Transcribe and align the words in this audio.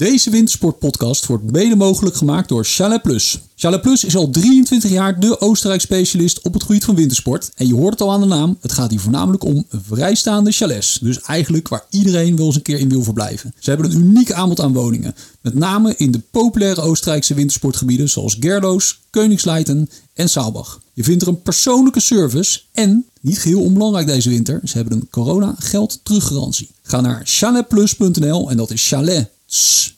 Deze 0.00 0.30
wintersportpodcast 0.30 1.26
wordt 1.26 1.52
mede 1.52 1.76
mogelijk 1.76 2.16
gemaakt 2.16 2.48
door 2.48 2.64
Chalet 2.64 3.02
Plus. 3.02 3.40
Chalet 3.54 3.80
Plus 3.80 4.04
is 4.04 4.16
al 4.16 4.30
23 4.30 4.90
jaar 4.90 5.20
de 5.20 5.40
Oostenrijk 5.40 5.80
specialist 5.80 6.40
op 6.42 6.52
het 6.54 6.62
gebied 6.62 6.84
van 6.84 6.94
wintersport. 6.94 7.50
En 7.54 7.66
je 7.66 7.74
hoort 7.74 7.92
het 7.92 8.00
al 8.00 8.12
aan 8.12 8.20
de 8.20 8.26
naam, 8.26 8.58
het 8.60 8.72
gaat 8.72 8.90
hier 8.90 9.00
voornamelijk 9.00 9.44
om 9.44 9.66
vrijstaande 9.70 10.52
chalets. 10.52 10.98
Dus 11.02 11.20
eigenlijk 11.20 11.68
waar 11.68 11.84
iedereen 11.90 12.36
wel 12.36 12.46
eens 12.46 12.54
een 12.54 12.62
keer 12.62 12.78
in 12.78 12.88
wil 12.88 13.02
verblijven. 13.02 13.54
Ze 13.58 13.70
hebben 13.70 13.90
een 13.90 14.00
uniek 14.00 14.32
aanbod 14.32 14.60
aan 14.60 14.72
woningen. 14.72 15.14
Met 15.40 15.54
name 15.54 15.94
in 15.96 16.10
de 16.10 16.20
populaire 16.30 16.80
Oostenrijkse 16.80 17.34
wintersportgebieden 17.34 18.08
zoals 18.08 18.36
Gerloos, 18.40 19.00
Koningsleiten 19.10 19.90
en 20.14 20.28
Saalbach. 20.28 20.80
Je 20.92 21.04
vindt 21.04 21.22
er 21.22 21.28
een 21.28 21.42
persoonlijke 21.42 22.00
service 22.00 22.60
en, 22.72 23.06
niet 23.20 23.38
geheel 23.38 23.60
onbelangrijk 23.60 24.06
deze 24.06 24.28
winter, 24.28 24.60
ze 24.64 24.76
hebben 24.76 24.96
een 24.96 25.08
corona 25.10 25.54
geld 25.58 26.00
teruggarantie. 26.02 26.70
Ga 26.82 27.00
naar 27.00 27.20
chaletplus.nl 27.24 28.50
en 28.50 28.56
dat 28.56 28.70
is 28.70 28.88
chalet 28.88 29.34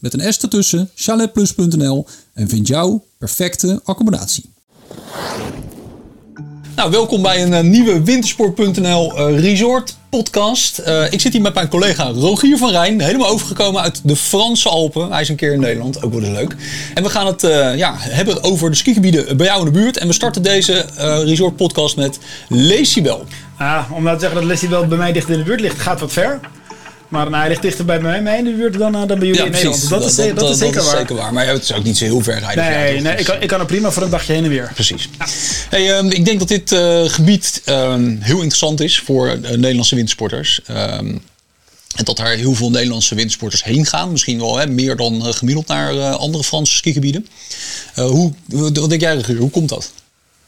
met 0.00 0.14
een 0.14 0.32
S 0.32 0.38
ertussen, 0.38 0.90
chaletplus.nl 0.94 2.06
en 2.34 2.48
vind 2.48 2.66
jouw 2.66 3.04
perfecte 3.18 3.80
accommodatie. 3.84 4.50
Nou, 6.76 6.90
welkom 6.90 7.22
bij 7.22 7.42
een 7.42 7.52
uh, 7.52 7.60
nieuwe 7.60 8.02
Wintersport.nl 8.02 9.30
uh, 9.30 9.40
Resort 9.40 9.96
podcast. 10.10 10.80
Uh, 10.86 11.12
ik 11.12 11.20
zit 11.20 11.32
hier 11.32 11.42
met 11.42 11.54
mijn 11.54 11.68
collega 11.68 12.04
Rogier 12.04 12.58
van 12.58 12.70
Rijn, 12.70 13.00
helemaal 13.00 13.28
overgekomen 13.28 13.82
uit 13.82 14.00
de 14.04 14.16
Franse 14.16 14.68
Alpen. 14.68 15.10
Hij 15.10 15.20
is 15.20 15.28
een 15.28 15.36
keer 15.36 15.52
in 15.52 15.60
Nederland, 15.60 16.02
ook 16.02 16.12
wel 16.12 16.30
leuk. 16.30 16.56
En 16.94 17.02
we 17.02 17.10
gaan 17.10 17.26
het 17.26 17.40
ja, 17.76 17.94
hebben 17.98 18.42
over 18.42 18.70
de 18.70 18.76
skigebieden 18.76 19.36
bij 19.36 19.46
jou 19.46 19.58
in 19.58 19.64
de 19.64 19.78
buurt. 19.78 19.98
En 19.98 20.06
we 20.06 20.12
starten 20.12 20.42
deze 20.42 20.86
Resort 21.24 21.56
podcast 21.56 21.96
met 21.96 22.18
Lecibel. 22.48 23.24
Ah, 23.56 23.84
om 23.92 24.02
nou 24.02 24.14
te 24.14 24.20
zeggen 24.20 24.40
dat 24.40 24.48
Lecibel 24.48 24.86
bij 24.86 24.98
mij 24.98 25.12
dicht 25.12 25.28
in 25.28 25.38
de 25.38 25.44
buurt 25.44 25.60
ligt, 25.60 25.80
gaat 25.80 26.00
wat 26.00 26.12
ver. 26.12 26.40
Maar 27.08 27.30
nou, 27.30 27.36
hij 27.36 27.48
ligt 27.48 27.62
dichter 27.62 27.84
bij 27.84 28.00
mij, 28.00 28.38
in 28.38 28.44
de 28.44 28.50
buurt 28.50 28.78
dan, 28.78 28.92
dan 28.92 29.06
bij 29.06 29.16
jullie 29.18 29.44
in 29.44 29.50
Nederland. 29.50 29.88
Dat, 29.88 30.04
is, 30.04 30.14
dat, 30.14 30.38
dat, 30.38 30.50
is 30.50 30.58
zeker 30.58 30.84
waar. 30.84 30.96
zeker 30.96 31.14
waar. 31.14 31.32
Maar 31.32 31.46
het 31.46 31.62
is 31.62 31.72
ook 31.72 31.84
niet 31.84 31.96
zo 31.96 32.04
heel 32.04 32.20
ver 32.20 32.38
rijden. 32.38 32.64
Nee, 32.64 33.00
nee 33.00 33.16
ik, 33.16 33.24
kan, 33.24 33.42
ik 33.42 33.48
kan 33.48 33.60
er 33.60 33.66
prima 33.66 33.90
voor 33.90 34.02
een 34.02 34.10
dagje 34.10 34.32
heen 34.32 34.44
en 34.44 34.50
weer. 34.50 34.70
Precies. 34.74 35.08
Hey, 35.68 35.98
um, 35.98 36.10
ik 36.10 36.24
denk 36.24 36.38
dat 36.38 36.48
dit 36.48 36.72
uh, 36.72 37.04
gebied 37.04 37.62
um, 37.66 38.18
heel 38.20 38.36
interessant 38.36 38.80
is 38.80 38.98
voor 38.98 39.26
uh, 39.26 39.50
Nederlandse 39.50 39.94
wintersporters. 39.94 40.60
Um, 40.70 41.22
en 41.96 42.04
dat 42.04 42.16
daar 42.16 42.34
heel 42.34 42.54
veel 42.54 42.70
Nederlandse 42.70 43.14
wintersporters 43.14 43.64
heen 43.64 43.86
gaan. 43.86 44.10
Misschien 44.10 44.38
wel 44.38 44.58
hè, 44.58 44.66
meer 44.66 44.96
dan 44.96 45.26
uh, 45.26 45.32
gemiddeld 45.32 45.66
naar 45.66 46.00
andere 46.00 46.44
Franse 46.44 46.74
skigebieden. 46.74 47.26
Hoe, 47.94 48.32
wat 48.46 48.88
denk 48.88 49.00
jij? 49.00 49.24
Hoe 49.38 49.50
komt 49.50 49.68
dat? 49.68 49.92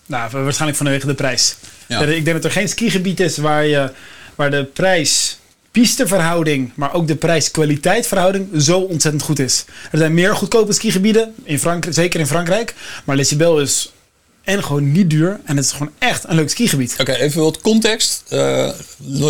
Nou, 0.07 0.31
waarschijnlijk 0.31 0.79
vanwege 0.79 1.07
de 1.07 1.15
prijs. 1.15 1.55
Ja. 1.87 2.01
Ik 2.01 2.25
denk 2.25 2.37
dat 2.37 2.45
er 2.45 2.51
geen 2.51 2.69
skigebied 2.69 3.21
is 3.21 3.37
waar, 3.37 3.67
je, 3.67 3.91
waar 4.35 4.51
de 4.51 4.65
prijs 4.65 5.39
pisteverhouding, 5.71 6.73
maar 6.75 6.95
ook 6.95 7.07
de 7.07 7.17
prijs-kwaliteit 7.17 8.07
verhouding 8.07 8.49
zo 8.59 8.79
ontzettend 8.81 9.23
goed 9.23 9.39
is. 9.39 9.65
Er 9.91 9.99
zijn 9.99 10.15
meer 10.15 10.37
goedkope 10.37 10.73
skigebieden, 10.73 11.35
in 11.43 11.59
Frankrijk, 11.59 11.95
zeker 11.95 12.21
in 12.21 12.27
Frankrijk. 12.27 12.75
Maar 13.05 13.17
Lecibel 13.17 13.61
is 13.61 13.93
en 14.45 14.65
gewoon 14.65 14.93
niet 14.93 15.11
duur. 15.11 15.41
En 15.45 15.57
het 15.57 15.65
is 15.65 15.73
gewoon 15.73 15.91
echt 15.99 16.25
een 16.29 16.35
leuk 16.35 16.51
skigebied. 16.51 16.97
Oké, 17.01 17.13
even 17.13 17.43
wat 17.43 17.61
context. 17.61 18.23
Uh, 18.33 18.69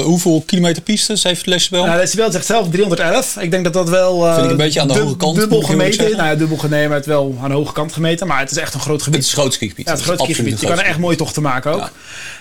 hoeveel 0.03 0.42
kilometer 0.47 0.83
pistes 0.83 1.22
heeft 1.22 1.47
Lecibel? 1.47 1.84
Nou, 1.84 1.98
Lecibel 1.98 2.33
zegt 2.33 2.47
zelf 2.47 2.69
311. 2.70 3.36
Ik 3.36 3.50
denk 3.50 3.64
dat 3.64 3.72
dat 3.72 3.88
wel... 3.88 4.27
Uh, 4.27 4.33
Vind 4.34 4.44
ik 4.44 4.50
een 4.50 4.56
beetje 4.56 4.81
aan 4.81 4.88
de 4.88 4.98
hoge 4.98 5.16
kant. 5.16 5.36
Dubbel 5.36 5.61
gemeten. 5.61 6.16
Nou 6.16 6.28
ja, 6.28 6.34
dubbel 6.34 6.56
gemeten, 6.56 6.92
het 6.92 7.06
wel 7.06 7.38
aan 7.42 7.48
de 7.48 7.55
hoge 7.55 7.72
kant 7.72 7.92
gemeten. 7.92 8.27
Maar 8.27 8.38
het 8.38 8.50
is 8.50 8.56
echt 8.56 8.75
een 8.75 8.81
groot 8.81 9.03
gebied. 9.03 9.19
Het 9.19 9.27
is 9.27 9.33
een 9.33 9.38
groot 9.38 9.55
skigebied. 9.55 9.84
Ja, 9.86 9.91
het 9.91 10.00
is 10.00 10.06
een 10.06 10.14
groot 10.14 10.27
skigebied. 10.27 10.61
Je 10.61 10.66
kan 10.66 10.78
er 10.78 10.84
echt 10.84 10.98
mooi 10.98 11.16
tochten 11.16 11.42
maken 11.42 11.72
ook. 11.72 11.81
Ja. 11.81 11.91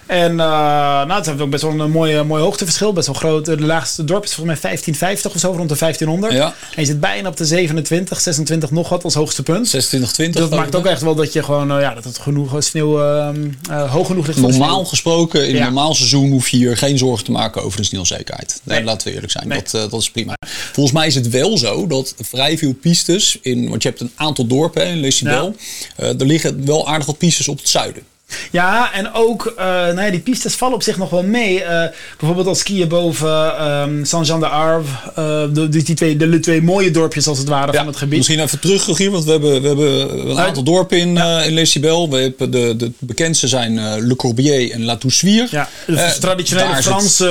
En 0.06 0.32
uh, 0.32 0.38
nou, 0.38 1.14
het 1.14 1.26
heeft 1.26 1.42
ook 1.42 1.50
best 1.50 1.64
wel 1.64 1.80
een 1.80 1.92
mooie, 1.92 2.24
mooi 2.24 2.42
hoogteverschil. 2.44 2.94
Best 2.94 3.08
wel 3.08 3.16
groot. 3.16 3.46
De 3.46 3.62
laagste 3.62 4.04
dorp 4.04 4.24
is 4.24 4.34
volgens 4.34 4.62
mij 4.62 4.72
1550 4.72 5.34
of 5.34 5.40
zo, 5.40 5.58
rond 5.58 5.70
de 5.70 5.76
1500. 5.78 6.34
Ja. 6.34 6.46
En 6.46 6.82
je 6.82 6.86
zit 6.86 7.00
bijna 7.00 7.30
op 7.30 7.38
de 7.38 7.46
27, 7.46 8.20
26 8.20 8.72
nog 8.72 8.90
wat 8.90 9.04
als 9.04 9.14
hoogste 9.14 9.44
punt. 9.44 9.68
26, 9.68 10.12
20. 10.12 10.42
Dat 10.42 10.60
maakt 10.60 10.76
ook 10.76 10.86
echt 10.86 11.02
wel 11.02 11.16
dat 11.16 11.34
je 11.34 11.44
gewoon, 11.44 11.68
ja, 11.80 11.94
dat 11.94 12.04
het 12.04 12.18
genoeg 12.18 12.52
sneeuw 12.62 13.00
uh, 13.00 13.92
hoog 13.92 14.08
genoeg 14.08 14.28
ligt. 14.28 14.40
Normaal 14.40 14.86
gesproken, 14.86 15.48
in 15.48 15.54
ja. 15.54 15.58
een 15.58 15.64
normaal 15.64 15.94
seizoen 15.94 16.32
hoef 16.32 16.50
je 16.50 16.58
hier 16.58 16.78
geen 16.78 16.98
zorgen 16.98 17.26
te 17.26 17.32
maken 17.32 17.64
over 17.64 17.80
de 17.80 17.86
sneeuwzekerheid. 17.86 18.62
Nee, 18.64 18.78
nee. 18.78 18.86
laten 18.86 19.08
we 19.08 19.14
eerlijk 19.14 19.32
zijn. 19.32 19.48
Nee. 19.48 19.62
Dat, 19.72 19.92
dat 19.92 20.02
is 20.02 20.12
prima. 20.12 20.34
Volgens 20.72 20.96
mij 20.96 21.08
is 21.08 21.16
het 21.16 21.30
wel 21.30 21.58
zo 21.58 21.88
dat 21.88 22.16
vrij 22.22 22.58
veel 22.58 22.74
pistes, 22.74 23.38
in, 23.42 23.70
want 23.70 23.84
je 23.84 23.90
hebt 23.90 24.02
een 24.02 24.12
aantal 24.16 24.48
dorpen 24.48 24.88
in 24.88 25.00
Lecibel, 25.00 25.56
ja. 25.98 26.04
er 26.06 26.26
liggen 26.26 26.66
wel 26.66 26.88
aardig 26.88 27.06
wat 27.06 27.18
pistes 27.18 27.48
op 27.48 27.58
het 27.58 27.70
zuiden. 27.70 28.04
Ja, 28.52 28.94
en 28.94 29.14
ook, 29.14 29.54
uh, 29.58 29.66
nou 29.66 30.02
ja, 30.02 30.10
die 30.10 30.20
pistes 30.20 30.56
vallen 30.56 30.76
op 30.76 30.84
zich 30.84 30.98
nog 30.98 31.10
wel 31.10 31.24
mee. 31.24 31.62
Uh, 31.62 31.84
bijvoorbeeld 32.18 32.48
als 32.48 32.60
skiën 32.60 32.88
boven 32.88 33.68
um, 33.68 34.06
Saint-Jean-de-Arve. 34.06 34.90
Uh, 35.10 35.16
de, 35.54 35.68
die 35.70 35.94
twee, 35.94 36.18
de, 36.18 36.40
twee 36.40 36.62
mooie 36.62 36.92
dorpjes 36.92 37.28
als 37.28 37.38
het 37.38 37.48
ware 37.48 37.72
ja, 37.72 37.78
van 37.78 37.88
het 37.88 37.98
gebied. 37.98 38.18
Misschien 38.18 38.40
even 38.40 38.60
terug, 38.60 38.86
Rogier, 38.86 39.12
want 39.12 39.24
we 39.24 39.32
hebben, 39.32 39.62
we 39.62 39.68
hebben 39.68 40.30
een 40.30 40.40
aantal 40.40 40.64
dorpen 40.64 40.98
in, 40.98 41.14
ja. 41.14 41.42
in 41.42 41.54
Lecibel. 41.54 42.10
We 42.10 42.18
hebben 42.18 42.52
de, 42.52 42.76
de 42.76 42.92
bekendste 43.00 43.48
zijn 43.48 44.00
Le 44.08 44.16
Corbier 44.16 44.72
en 44.72 44.84
La 44.84 44.96
Toussuire. 44.96 45.48
Ja, 45.52 45.70
de 45.86 46.16
traditionele 46.20 46.82
Franse 46.82 47.30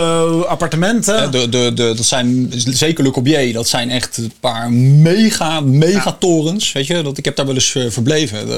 appartementen. 0.48 1.30
De, 1.30 1.48
de, 1.48 1.72
de, 1.74 1.92
dat 1.96 2.04
zijn, 2.06 2.52
zeker 2.56 3.04
Le 3.04 3.10
Corbier, 3.10 3.52
dat 3.52 3.68
zijn 3.68 3.90
echt 3.90 4.16
een 4.16 4.32
paar 4.40 4.72
mega, 4.72 5.60
mega 5.60 6.12
torens. 6.12 6.72
Weet 6.72 6.86
je, 6.86 7.02
dat, 7.02 7.18
ik 7.18 7.24
heb 7.24 7.36
daar 7.36 7.46
wel 7.46 7.54
eens 7.54 7.76
verbleven. 7.88 8.48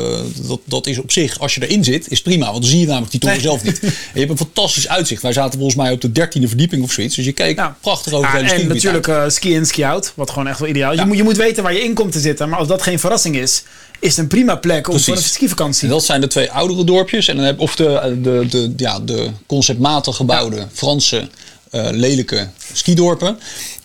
dat, 0.46 0.60
dat 0.64 0.86
is 0.86 0.98
op 0.98 1.12
zich, 1.12 1.38
als 1.38 1.54
je 1.54 1.68
erin 1.68 1.84
zit, 1.84 2.10
is 2.10 2.22
prima. 2.30 2.50
Want 2.50 2.62
dan 2.62 2.70
zie 2.70 2.80
je 2.80 2.86
namelijk 2.86 3.10
die 3.10 3.20
toren 3.20 3.36
nee. 3.36 3.44
zelf 3.44 3.62
niet. 3.62 3.80
En 3.80 3.90
je 4.12 4.18
hebt 4.18 4.30
een 4.30 4.36
fantastisch 4.36 4.88
uitzicht. 4.88 5.22
Wij 5.22 5.32
zaten 5.32 5.52
volgens 5.52 5.74
mij 5.74 5.92
op 5.92 6.00
de 6.00 6.12
dertiende 6.12 6.48
verdieping 6.48 6.82
of 6.82 6.92
zoiets. 6.92 7.16
Dus 7.16 7.24
je 7.24 7.32
keek 7.32 7.56
ja. 7.56 7.76
prachtig 7.80 8.12
over 8.12 8.42
ja, 8.42 8.52
En 8.52 8.68
natuurlijk 8.68 9.06
uh, 9.06 9.28
ski 9.28 9.54
in, 9.54 9.66
ski 9.66 9.82
out. 9.82 10.12
Wat 10.14 10.30
gewoon 10.30 10.46
echt 10.46 10.58
wel 10.58 10.68
ideaal. 10.68 10.92
Ja. 10.92 11.00
Je, 11.00 11.06
moet, 11.06 11.16
je 11.16 11.22
moet 11.22 11.36
weten 11.36 11.62
waar 11.62 11.72
je 11.72 11.84
in 11.84 11.94
komt 11.94 12.12
te 12.12 12.20
zitten. 12.20 12.48
Maar 12.48 12.58
als 12.58 12.68
dat 12.68 12.82
geen 12.82 12.98
verrassing 12.98 13.36
is, 13.36 13.62
is 14.00 14.08
het 14.08 14.18
een 14.18 14.26
prima 14.26 14.56
plek 14.56 14.88
om 14.88 15.00
voor 15.00 15.16
een 15.16 15.22
skivakantie. 15.22 15.82
En 15.82 15.88
dat 15.88 16.04
zijn 16.04 16.20
de 16.20 16.26
twee 16.26 16.50
oudere 16.50 16.84
dorpjes. 16.84 17.28
En 17.28 17.36
dan 17.36 17.44
heb, 17.44 17.60
of 17.60 17.76
de, 17.76 18.18
de, 18.22 18.46
de, 18.50 18.72
ja, 18.76 19.00
de 19.00 19.30
conceptmatig 19.46 20.16
gebouwde 20.16 20.66
Franse 20.72 21.28
uh, 21.72 21.88
lelijke 21.90 22.48
skidorpen. 22.72 23.38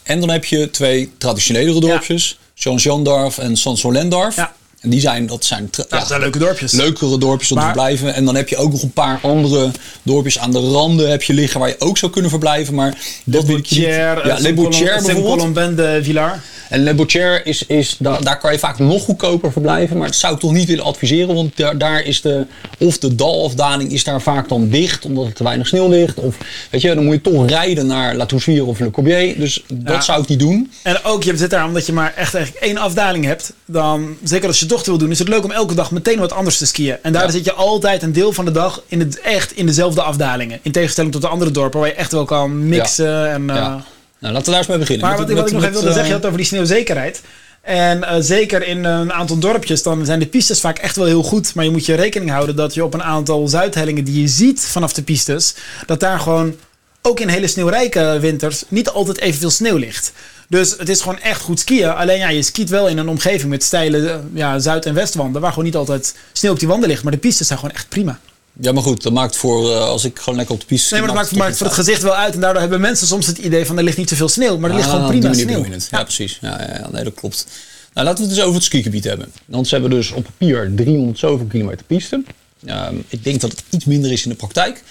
En 0.03 0.19
dan 0.19 0.29
heb 0.29 0.45
je 0.45 0.69
twee 0.69 1.11
traditionelere 1.17 1.79
dorpjes. 1.79 2.37
Jean-Jean 2.53 3.03
d'Arve 3.03 3.41
en 3.41 3.57
Saint-Solendorf. 3.57 4.35
Ja. 4.35 4.53
En 4.85 4.91
die 4.91 4.99
zijn, 4.99 5.25
dat 5.27 5.45
zijn, 5.45 5.69
ja, 5.71 5.83
dat 5.89 6.07
zijn 6.07 6.19
leuke 6.19 6.39
dorpjes. 6.39 6.71
Leukere 6.71 7.17
dorpjes 7.17 7.51
om 7.51 7.57
maar, 7.57 7.65
te 7.65 7.79
verblijven. 7.79 8.13
En 8.13 8.25
dan 8.25 8.35
heb 8.35 8.49
je 8.49 8.57
ook 8.57 8.71
nog 8.71 8.81
een 8.81 8.91
paar 8.91 9.19
andere 9.21 9.71
dorpjes 10.03 10.39
aan 10.39 10.51
de 10.51 10.59
randen 10.59 11.09
heb 11.09 11.23
je 11.23 11.33
liggen 11.33 11.59
waar 11.59 11.69
je 11.69 11.79
ook 11.79 11.97
zou 11.97 12.11
kunnen 12.11 12.31
verblijven. 12.31 12.73
Maar 12.73 12.97
dat 13.23 13.45
wil 13.45 13.57
ik 13.57 13.69
niet. 13.69 13.79
Ja, 13.79 14.37
Le 14.37 14.53
Boutier 14.53 15.01
bijvoorbeeld. 15.05 15.77
de 15.77 15.99
Villar. 16.03 16.41
En 16.69 16.83
Le 16.83 16.93
Boutier 16.93 17.45
is, 17.45 17.65
is 17.65 17.95
daar, 17.99 18.23
daar 18.23 18.39
kan 18.39 18.51
je 18.51 18.59
vaak 18.59 18.79
nog 18.79 19.03
goedkoper 19.03 19.51
verblijven. 19.51 19.97
Maar 19.97 20.07
dat 20.07 20.15
zou 20.15 20.33
ik 20.33 20.39
toch 20.39 20.51
niet 20.51 20.67
willen 20.67 20.83
adviseren. 20.83 21.35
Want 21.35 21.57
daar, 21.57 21.77
daar 21.77 22.03
is 22.03 22.21
de, 22.21 22.45
of 22.79 22.97
de 22.97 23.15
dalafdaling 23.15 23.91
is 23.91 24.03
daar 24.03 24.21
vaak 24.21 24.49
dan 24.49 24.69
dicht. 24.69 25.05
Omdat 25.05 25.25
er 25.25 25.33
te 25.33 25.43
weinig 25.43 25.67
sneeuw 25.67 25.89
ligt. 25.89 26.19
Of 26.19 26.37
weet 26.69 26.81
je, 26.81 26.95
dan 26.95 27.03
moet 27.03 27.13
je 27.13 27.21
toch 27.21 27.49
rijden 27.49 27.87
naar 27.87 28.15
La 28.15 28.25
Toussuire 28.25 28.65
of 28.65 28.79
Le 28.79 28.91
Corbier. 28.91 29.39
Dus 29.39 29.63
dat 29.73 29.93
ja. 29.93 30.01
zou 30.01 30.21
ik 30.21 30.27
niet 30.27 30.39
doen. 30.39 30.71
En 30.83 31.03
ook, 31.03 31.23
je 31.23 31.37
zit 31.37 31.49
daar 31.49 31.65
omdat 31.65 31.85
je 31.85 31.93
maar 31.93 32.13
echt 32.15 32.35
eigenlijk 32.35 32.65
één 32.65 32.77
afdaling 32.77 33.25
hebt. 33.25 33.53
Dan, 33.65 34.17
zeker 34.23 34.47
als 34.47 34.59
je 34.59 34.65
dochter 34.65 34.89
wil 34.89 34.99
doen, 34.99 35.11
is 35.11 35.19
het 35.19 35.27
leuk 35.27 35.43
om 35.43 35.51
elke 35.51 35.75
dag 35.75 35.91
meteen 35.91 36.19
wat 36.19 36.31
anders 36.31 36.57
te 36.57 36.65
skiën. 36.65 36.97
En 37.01 37.13
daar 37.13 37.25
ja. 37.25 37.31
zit 37.31 37.45
je 37.45 37.53
altijd 37.53 38.03
een 38.03 38.13
deel 38.13 38.33
van 38.33 38.45
de 38.45 38.51
dag 38.51 38.81
in 38.87 38.99
het, 38.99 39.19
echt 39.21 39.51
in 39.51 39.65
dezelfde 39.65 40.01
afdalingen. 40.01 40.59
In 40.61 40.71
tegenstelling 40.71 41.13
tot 41.13 41.21
de 41.21 41.27
andere 41.27 41.51
dorpen 41.51 41.79
waar 41.79 41.89
je 41.89 41.95
echt 41.95 42.11
wel 42.11 42.25
kan 42.25 42.67
mixen. 42.67 43.05
Ja. 43.05 43.27
En, 43.27 43.41
uh, 43.41 43.55
ja. 43.55 43.83
Nou, 44.25 44.37
laten 44.37 44.53
we 44.53 44.57
daar 44.57 44.59
eens 44.59 44.67
mee 44.67 44.77
beginnen. 44.77 45.07
Maar 45.07 45.17
met, 45.19 45.27
wat, 45.27 45.37
wat 45.37 45.43
met, 45.43 45.53
ik 45.53 45.53
nog 45.53 45.61
even 45.61 45.73
wilde 45.73 45.93
zeggen, 45.93 46.07
je 46.07 46.13
had 46.13 46.25
over 46.25 46.37
die 46.37 46.47
sneeuwzekerheid. 46.47 47.21
En 47.61 47.97
uh, 47.97 48.15
zeker 48.19 48.67
in 48.67 48.83
een 48.83 49.13
aantal 49.13 49.37
dorpjes, 49.37 49.83
dan 49.83 50.05
zijn 50.05 50.19
de 50.19 50.25
pistes 50.25 50.59
vaak 50.59 50.77
echt 50.77 50.95
wel 50.95 51.05
heel 51.05 51.23
goed. 51.23 51.55
Maar 51.55 51.65
je 51.65 51.71
moet 51.71 51.85
je 51.85 51.95
rekening 51.95 52.31
houden 52.31 52.55
dat 52.55 52.73
je 52.73 52.83
op 52.83 52.93
een 52.93 53.03
aantal 53.03 53.47
zuidhellingen 53.47 54.03
die 54.03 54.21
je 54.21 54.27
ziet 54.27 54.61
vanaf 54.61 54.93
de 54.93 55.03
pistes, 55.03 55.55
dat 55.85 55.99
daar 55.99 56.19
gewoon 56.19 56.55
ook 57.01 57.19
in 57.19 57.27
hele 57.27 57.47
sneeuwrijke 57.47 58.17
winters 58.19 58.63
niet 58.67 58.89
altijd 58.89 59.19
evenveel 59.19 59.49
sneeuw 59.49 59.77
ligt. 59.77 60.11
Dus 60.49 60.75
het 60.77 60.89
is 60.89 61.01
gewoon 61.01 61.19
echt 61.19 61.41
goed 61.41 61.59
skiën. 61.59 61.89
Alleen 61.89 62.17
ja, 62.17 62.29
je 62.29 62.41
skiet 62.41 62.69
wel 62.69 62.87
in 62.87 62.97
een 62.97 63.09
omgeving 63.09 63.49
met 63.49 63.63
steile 63.63 64.21
ja, 64.33 64.59
zuid- 64.59 64.85
en 64.85 64.93
westwanden. 64.93 65.41
Waar 65.41 65.49
gewoon 65.49 65.65
niet 65.65 65.75
altijd 65.75 66.15
sneeuw 66.31 66.51
op 66.51 66.59
die 66.59 66.67
wanden 66.67 66.89
ligt. 66.89 67.03
Maar 67.03 67.11
de 67.11 67.17
pistes 67.17 67.47
zijn 67.47 67.59
gewoon 67.59 67.75
echt 67.75 67.89
prima. 67.89 68.19
Ja, 68.61 68.71
maar 68.71 68.83
goed, 68.83 69.03
dat 69.03 69.13
maakt 69.13 69.35
voor 69.35 69.69
uh, 69.69 69.79
als 69.79 70.03
ik 70.05 70.19
gewoon 70.19 70.35
lekker 70.35 70.55
op 70.55 70.61
de 70.61 70.67
piste. 70.67 70.93
Nee, 70.93 71.03
maar 71.03 71.13
dat 71.13 71.21
maakt, 71.21 71.35
maakt 71.35 71.57
voor 71.57 71.65
het 71.65 71.75
gezicht 71.75 72.01
wel 72.01 72.15
uit. 72.15 72.33
En 72.33 72.39
daardoor 72.39 72.61
hebben 72.61 72.81
mensen 72.81 73.07
soms 73.07 73.27
het 73.27 73.37
idee 73.37 73.65
van 73.65 73.77
er 73.77 73.83
ligt 73.83 73.97
niet 73.97 74.09
zoveel 74.09 74.29
sneeuw. 74.29 74.57
Maar 74.57 74.69
er 74.69 74.75
ligt 74.75 74.87
ah, 74.87 74.93
gewoon 74.93 75.09
prima 75.09 75.33
sneeuw. 75.33 75.65
Ja. 75.65 75.75
ja, 75.89 76.03
precies. 76.03 76.37
Ja, 76.41 76.61
ja, 76.61 76.77
ja, 76.79 76.89
nee, 76.91 77.03
dat 77.03 77.13
klopt. 77.13 77.47
Nou, 77.93 78.07
laten 78.07 78.23
we 78.23 78.29
het 78.29 78.37
eens 78.37 78.47
over 78.47 78.55
het 78.55 78.65
skigebied 78.65 79.03
hebben. 79.03 79.31
Want 79.45 79.67
ze 79.67 79.73
hebben 79.73 79.91
dus 79.91 80.11
op 80.11 80.23
papier 80.23 80.71
300 80.75 81.19
zoveel 81.19 81.45
kilometer 81.45 81.85
piste. 81.85 82.23
Um, 82.65 83.05
ik 83.07 83.23
denk 83.23 83.41
dat 83.41 83.51
het 83.51 83.63
iets 83.69 83.85
minder 83.85 84.11
is 84.11 84.23
in 84.23 84.29
de 84.29 84.35
praktijk. 84.35 84.83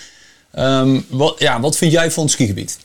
Um, 0.58 1.04
wat, 1.08 1.34
ja, 1.38 1.60
wat 1.60 1.76
vind 1.76 1.92
jij 1.92 2.10
van 2.10 2.22
het 2.22 2.32
skigebied? 2.32 2.78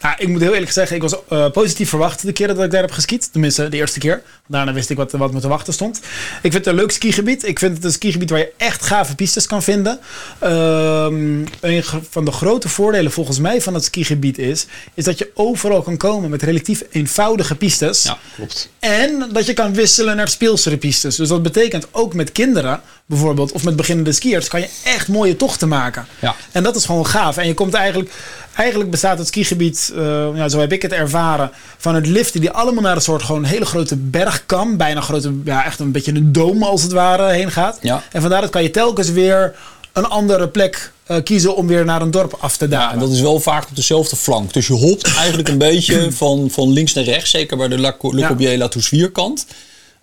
Nou, 0.00 0.14
ik 0.18 0.28
moet 0.28 0.40
heel 0.40 0.52
eerlijk 0.52 0.72
zeggen, 0.72 0.96
ik 0.96 1.02
was 1.02 1.14
uh, 1.32 1.50
positief 1.50 1.88
verwacht 1.88 2.22
de 2.26 2.32
keren 2.32 2.54
dat 2.54 2.64
ik 2.64 2.70
daar 2.70 2.80
heb 2.80 2.90
geskiet. 2.90 3.32
Tenminste, 3.32 3.68
de 3.68 3.76
eerste 3.76 3.98
keer. 3.98 4.22
Daarna 4.46 4.72
wist 4.72 4.90
ik 4.90 4.96
wat, 4.96 5.12
wat 5.12 5.32
me 5.32 5.40
te 5.40 5.48
wachten 5.48 5.72
stond. 5.72 5.96
Ik 6.42 6.52
vind 6.52 6.54
het 6.54 6.66
een 6.66 6.74
leuk 6.74 6.90
skigebied. 6.90 7.46
Ik 7.46 7.58
vind 7.58 7.76
het 7.76 7.84
een 7.84 7.92
skigebied 7.92 8.30
waar 8.30 8.38
je 8.38 8.52
echt 8.56 8.82
gave 8.82 9.14
pistes 9.14 9.46
kan 9.46 9.62
vinden. 9.62 9.98
Um, 10.44 11.44
een 11.60 11.84
van 12.10 12.24
de 12.24 12.32
grote 12.32 12.68
voordelen 12.68 13.12
volgens 13.12 13.38
mij 13.38 13.62
van 13.62 13.74
het 13.74 13.84
skigebied 13.84 14.38
is... 14.38 14.66
is 14.94 15.04
dat 15.04 15.18
je 15.18 15.30
overal 15.34 15.82
kan 15.82 15.96
komen 15.96 16.30
met 16.30 16.42
relatief 16.42 16.82
eenvoudige 16.90 17.54
pistes. 17.54 18.02
Ja, 18.02 18.18
klopt. 18.34 18.70
En 18.78 19.28
dat 19.32 19.46
je 19.46 19.52
kan 19.52 19.74
wisselen 19.74 20.16
naar 20.16 20.28
speelsere 20.28 20.76
pistes. 20.76 21.16
Dus 21.16 21.28
dat 21.28 21.42
betekent 21.42 21.86
ook 21.90 22.14
met 22.14 22.32
kinderen 22.32 22.80
bijvoorbeeld... 23.10 23.52
of 23.52 23.64
met 23.64 23.76
beginnende 23.76 24.12
skiers 24.12 24.48
kan 24.48 24.60
je 24.60 24.68
echt 24.84 25.08
mooie 25.08 25.36
tochten 25.36 25.68
maken. 25.68 26.06
Ja. 26.20 26.34
En 26.52 26.62
dat 26.62 26.76
is 26.76 26.84
gewoon 26.84 27.06
gaaf. 27.06 27.36
En 27.36 27.46
je 27.46 27.54
komt 27.54 27.74
eigenlijk 27.74 28.10
eigenlijk 28.54 28.90
bestaat 28.90 29.18
het 29.18 29.26
skigebied, 29.26 29.92
uh, 29.94 30.26
ja, 30.34 30.48
zo 30.48 30.58
heb 30.58 30.72
ik 30.72 30.82
het 30.82 30.92
ervaren, 30.92 31.50
van 31.78 31.94
het 31.94 32.06
liften 32.06 32.40
die 32.40 32.50
allemaal 32.50 32.82
naar 32.82 32.96
een 32.96 33.02
soort 33.02 33.22
gewoon 33.22 33.44
hele 33.44 33.64
grote 33.64 33.96
bergkam, 33.96 34.76
bijna 34.76 35.00
grote, 35.00 35.34
ja, 35.44 35.64
echt 35.64 35.80
een 35.80 35.92
beetje 35.92 36.14
een 36.14 36.32
dome 36.32 36.66
als 36.66 36.82
het 36.82 36.92
ware 36.92 37.32
heen 37.32 37.50
gaat. 37.50 37.78
Ja. 37.80 38.02
En 38.12 38.20
vandaar 38.20 38.40
dat 38.40 38.50
kan 38.50 38.62
je 38.62 38.70
telkens 38.70 39.10
weer 39.10 39.54
een 39.92 40.06
andere 40.06 40.48
plek 40.48 40.92
uh, 41.08 41.16
kiezen 41.24 41.56
om 41.56 41.66
weer 41.66 41.84
naar 41.84 42.02
een 42.02 42.10
dorp 42.10 42.36
af 42.40 42.56
te 42.56 42.68
dalen. 42.68 42.86
Ja, 42.86 42.92
en 42.92 42.98
dat 42.98 43.10
is 43.10 43.20
wel 43.20 43.40
vaak 43.40 43.68
op 43.68 43.76
dezelfde 43.76 44.16
flank. 44.16 44.52
Dus 44.52 44.66
je 44.66 44.72
hopt 44.72 45.14
eigenlijk 45.16 45.48
een 45.48 45.58
beetje 45.58 46.12
van, 46.12 46.50
van 46.50 46.72
links 46.72 46.92
naar 46.92 47.04
rechts, 47.04 47.30
zeker 47.30 47.56
bij 47.56 47.68
de 47.68 47.78
Le 47.78 47.96
Corbier 47.96 48.58
La 48.58 48.68
Touche 48.68 49.10
kant. 49.10 49.46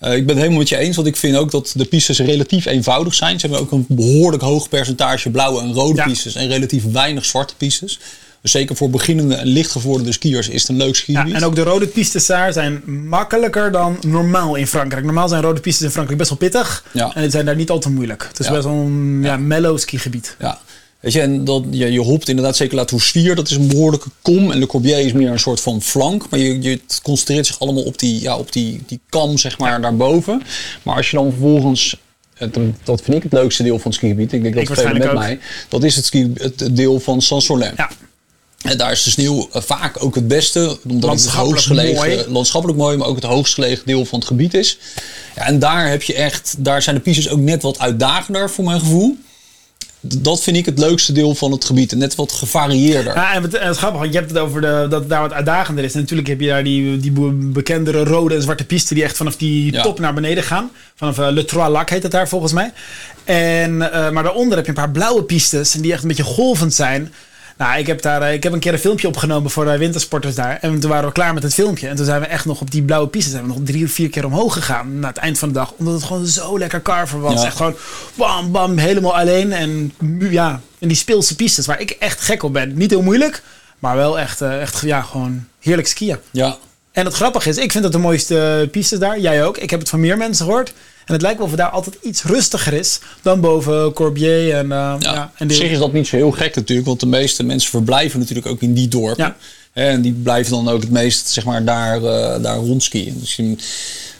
Uh, 0.02 0.16
ik 0.16 0.26
ben 0.26 0.28
het 0.28 0.38
helemaal 0.38 0.58
met 0.58 0.70
je 0.70 0.78
eens, 0.78 0.96
want 0.96 1.08
ik 1.08 1.16
vind 1.16 1.36
ook 1.36 1.52
dat 1.52 1.74
de 1.76 1.86
pistes 1.86 2.20
relatief 2.20 2.66
eenvoudig 2.66 3.14
zijn. 3.14 3.40
Ze 3.40 3.48
hebben 3.48 3.66
ook 3.66 3.72
een 3.72 3.86
behoorlijk 3.88 4.44
hoog 4.44 4.70
percentage 4.70 5.30
blauwe 5.30 5.62
en 5.62 5.74
rode 5.74 5.96
ja. 5.96 6.06
pistes 6.06 6.36
en 6.36 6.48
relatief 6.48 6.92
weinig 6.92 7.26
zwarte 7.26 7.56
pistes. 7.56 8.00
Dus 8.42 8.52
zeker 8.52 8.76
voor 8.76 8.90
beginnende 8.90 9.36
en 9.36 9.48
lichtgevorderde 9.48 10.12
skiers 10.12 10.50
is 10.50 10.62
het 10.62 10.70
een 10.70 10.78
leuk 10.78 10.96
skigebied. 10.96 11.32
Ja, 11.32 11.38
en 11.38 11.44
ook 11.44 11.56
de 11.56 11.64
rode 11.64 11.88
pistes 11.88 12.26
daar 12.26 12.54
zijn 12.54 12.82
makkelijker 12.86 13.72
dan 13.72 13.98
normaal 14.02 14.56
in 14.56 14.68
Frankrijk. 14.68 15.06
Normaal 15.06 15.28
zijn 15.28 15.42
rode 15.42 15.62
pistes 15.62 15.86
in 15.86 15.92
Frankrijk 15.92 16.18
best 16.18 16.30
wel 16.30 16.40
pittig. 16.40 16.84
Ja. 16.92 17.12
En 17.16 17.22
die 17.22 17.32
zijn 17.32 17.46
daar 17.46 17.56
niet 17.56 17.70
al 17.70 17.80
te 17.80 17.90
moeilijk. 17.90 18.26
Het 18.28 18.40
is 18.40 18.50
best 18.50 18.64
wel 18.64 18.74
een 18.74 19.20
ja, 19.24 19.38
mellow 19.38 19.78
skigebied. 19.78 20.36
Ja. 20.40 20.60
Weet 21.00 21.14
je, 21.14 21.22
en 21.22 21.44
dat, 21.44 21.64
je, 21.72 21.92
je 21.92 22.00
hopt 22.00 22.30
inderdaad 22.30 22.56
zeker 22.56 22.76
La 22.76 22.86
Toussier, 22.86 23.36
dat 23.36 23.50
is 23.50 23.56
een 23.56 23.68
behoorlijke 23.68 24.10
kom. 24.22 24.52
En 24.52 24.60
Le 24.60 24.66
Corbier 24.66 25.00
is 25.00 25.14
meer 25.14 25.32
een 25.32 25.40
soort 25.40 25.62
van 25.62 25.82
flank. 25.82 26.30
Maar 26.30 26.40
je, 26.40 26.62
je 26.62 26.82
concentreert 27.04 27.46
zich 27.46 27.60
allemaal 27.60 27.84
op 27.84 28.00
die, 28.00 28.22
ja, 28.22 28.38
op 28.38 28.52
die, 28.52 28.84
die 28.86 29.00
kam, 29.10 29.38
zeg 29.38 29.58
maar, 29.58 29.82
daarboven. 29.82 30.42
Maar 30.84 30.96
als 30.96 31.10
je 31.10 31.18
dan 31.18 31.32
vervolgens 31.32 31.98
dat 32.84 33.02
vind 33.02 33.18
ik 33.18 33.24
het 33.24 33.34
leukste 33.34 33.64
deel 33.64 33.80
van 33.80 33.92
het 33.92 33.94
skigebied. 33.94 34.34
Ik 34.34 34.42
denk 34.42 34.56
dat 34.68 34.78
het 34.78 34.94
met 34.94 35.08
ook. 35.08 35.14
mij. 35.14 35.40
Dat 35.70 35.84
is 35.84 35.96
het, 35.96 36.06
ski, 36.06 36.32
het 36.34 36.76
deel 36.76 37.00
van 37.00 37.22
Saint-Solin. 37.22 37.74
Ja. 37.76 37.90
En 38.62 38.78
daar 38.78 38.92
is 38.92 39.04
de 39.04 39.10
sneeuw 39.10 39.50
vaak 39.52 40.04
ook 40.04 40.16
het 40.16 40.28
beste, 40.28 40.78
omdat 40.90 41.10
het 41.12 41.22
het 41.22 41.30
hoogst 41.30 41.66
gelegen, 41.66 41.96
mooi. 41.96 42.26
landschappelijk 42.28 42.80
mooi, 42.80 42.98
maar 42.98 43.08
ook 43.08 43.16
het 43.16 43.24
hoogst 43.24 43.54
gelegen 43.54 43.86
deel 43.86 44.06
van 44.06 44.20
het 44.20 44.28
gebied 44.28 44.54
is. 44.54 44.78
Ja, 45.36 45.46
en 45.46 45.60
daar 45.60 45.90
heb 45.90 46.02
je 46.04 46.14
echt, 46.14 46.56
daar 46.58 46.82
zijn 46.82 46.96
de 46.96 47.02
pistes 47.02 47.30
ook 47.30 47.40
net 47.40 47.62
wat 47.62 47.80
uitdagender 47.80 48.50
voor 48.50 48.64
mijn 48.64 48.80
gevoel. 48.80 49.18
Dat 50.02 50.44
vind 50.44 50.58
ik 50.58 50.66
het 50.66 50.80
leukste 50.80 51.12
deel 51.12 51.36
van 51.36 51.52
het 51.52 51.66
gebied. 51.66 51.96
Net 51.96 52.16
wat 52.16 52.32
gevarieerder. 52.32 53.16
Ja, 53.16 53.34
en 53.34 53.42
het, 53.44 53.54
en 53.54 53.68
het 53.68 53.78
grappige, 53.78 54.06
je 54.08 54.18
hebt 54.18 54.30
het 54.30 54.40
over 54.40 54.62
de, 54.62 54.86
dat 54.90 55.00
het 55.00 55.10
daar 55.10 55.22
wat 55.22 55.34
uitdagender 55.34 55.84
is. 55.84 55.94
En 55.94 56.00
natuurlijk 56.00 56.28
heb 56.28 56.40
je 56.40 56.48
daar 56.48 56.64
die, 56.64 56.98
die 56.98 57.12
bekendere 57.32 58.04
rode 58.04 58.36
en 58.36 58.42
zwarte 58.42 58.66
pisten 58.66 58.96
die 58.96 59.04
echt 59.04 59.18
vanaf 59.18 59.36
die 59.36 59.72
Ja. 59.72 59.82
top 59.82 60.00
naar 60.00 60.14
beneden 60.14 60.44
gaan. 60.44 60.70
Vanaf 60.96 61.20
eh, 61.20 61.28
Le 61.32 61.46
Trois 61.46 61.70
Lacs 61.72 61.92
heet 61.92 62.04
het 62.04 62.12
daar 62.12 62.28
volgens 62.28 62.52
mij. 62.54 62.72
En, 63.24 63.92
eh, 63.92 64.10
maar 64.10 64.24
daaronder 64.24 64.56
heb 64.58 64.66
je 64.66 64.72
een 64.72 64.78
paar 64.78 64.92
blauwe 64.92 65.24
pistes 65.24 65.76
en 65.76 65.82
die 65.82 65.92
echt 65.92 66.02
een 66.02 66.08
beetje 66.08 66.24
golvend 66.24 66.74
zijn. 66.74 67.14
Nou, 67.57 67.80
ik 67.80 67.88
heb, 67.88 68.01
daar, 68.01 68.21
eh, 68.21 68.33
ik 68.33 68.44
heb 68.44 68.54
een 68.54 68.59
keer 68.59 68.74
een 68.74 68.80
filmpje 68.80 69.07
opgenomen 69.07 69.51
voor 69.51 69.65
de 69.65 69.77
wintersporters 69.77 70.36
daar. 70.36 70.57
En 70.62 70.80
toen 70.80 70.89
waren 70.89 71.06
we 71.07 71.12
klaar 71.12 71.33
met 71.33 71.44
het 71.44 71.54
filmpje. 71.54 71.88
En 71.88 71.95
toen 71.95 72.06
zijn 72.06 72.21
we 72.21 72.27
echt 72.27 72.45
nog 72.45 72.62
op 72.62 72.71
die 72.71 72.81
blauwe 72.81 73.07
piste 73.07 73.30
zijn 73.30 73.42
we 73.42 73.48
nog 73.48 73.57
drie 73.63 73.86
of 73.86 73.92
vier 73.92 74.09
keer 74.09 74.25
omhoog 74.25 74.54
gegaan. 74.54 75.00
Na 75.00 75.07
het 75.07 75.18
eind 75.18 75.39
van 75.39 75.48
de 75.48 75.54
dag. 75.54 75.74
Omdat 75.77 75.94
het 75.94 76.04
gewoon 76.04 76.25
zo 76.25 76.57
lekker 76.59 76.81
carver 76.81 77.19
was. 77.19 77.42
Ja. 77.42 77.45
Echt 77.45 77.56
gewoon 77.56 77.75
bam, 78.13 78.51
bam, 78.51 78.77
helemaal 78.77 79.18
alleen. 79.18 79.51
En 79.51 79.94
ja, 80.19 80.62
en 80.80 80.88
die 80.88 80.98
speelse 80.98 81.36
pistes 81.36 81.65
waar 81.65 81.80
ik 81.80 81.89
echt 81.89 82.21
gek 82.21 82.44
op 82.44 82.54
ben. 82.54 82.77
Niet 82.77 82.89
heel 82.89 83.01
moeilijk, 83.01 83.42
maar 83.80 83.95
wel 83.95 84.19
echt, 84.19 84.42
eh, 84.42 84.62
echt 84.62 84.81
ja, 84.81 85.01
gewoon 85.01 85.45
heerlijk 85.59 85.88
skiën. 85.88 86.18
Ja, 86.31 86.57
En 86.92 87.06
het 87.06 87.13
grappige 87.13 87.50
is, 87.50 87.57
ik 87.57 87.71
vind 87.71 87.83
het 87.83 87.94
de 87.94 88.00
mooiste 88.00 88.68
pistes 88.71 89.00
daar. 89.00 89.19
Jij 89.19 89.45
ook. 89.45 89.57
Ik 89.57 89.69
heb 89.69 89.80
het 89.80 89.89
van 89.89 90.00
meer 90.00 90.18
mensen 90.18 90.45
gehoord. 90.45 90.74
En 91.07 91.13
het 91.13 91.21
lijkt 91.21 91.38
wel 91.38 91.45
of 91.45 91.51
het 91.51 91.62
daar 91.62 91.69
altijd 91.69 91.98
iets 92.01 92.24
rustiger 92.24 92.74
is 92.74 93.00
dan 93.21 93.42
boven 93.42 93.94
Corbier 93.94 94.54
en, 94.56 94.71
eh, 94.71 94.95
ja. 95.00 95.13
Ja, 95.13 95.31
en 95.38 95.48
op 95.48 95.54
zich 95.54 95.71
is 95.71 95.77
dat 95.77 95.94
niet 95.94 96.07
zo 96.07 96.15
heel 96.15 96.31
gek 96.31 96.56
natuurlijk, 96.56 96.88
want 96.88 97.00
de 97.00 97.06
meeste 97.06 97.44
mensen 97.44 97.69
verblijven 97.69 98.19
natuurlijk 98.19 98.48
ook 98.48 98.62
in 98.62 98.74
die 98.74 98.88
dorpen. 98.88 99.24
Ja. 99.24 99.36
En 99.74 100.01
die 100.01 100.13
blijven 100.13 100.51
dan 100.51 100.69
ook 100.69 100.81
het 100.81 100.92
meest 100.92 101.27
zeg 101.27 101.45
maar, 101.45 101.65
daar, 101.65 102.04
eh, 102.04 102.44
daar 102.44 102.57
rondskiën. 102.57 103.18
Dus 103.19 103.42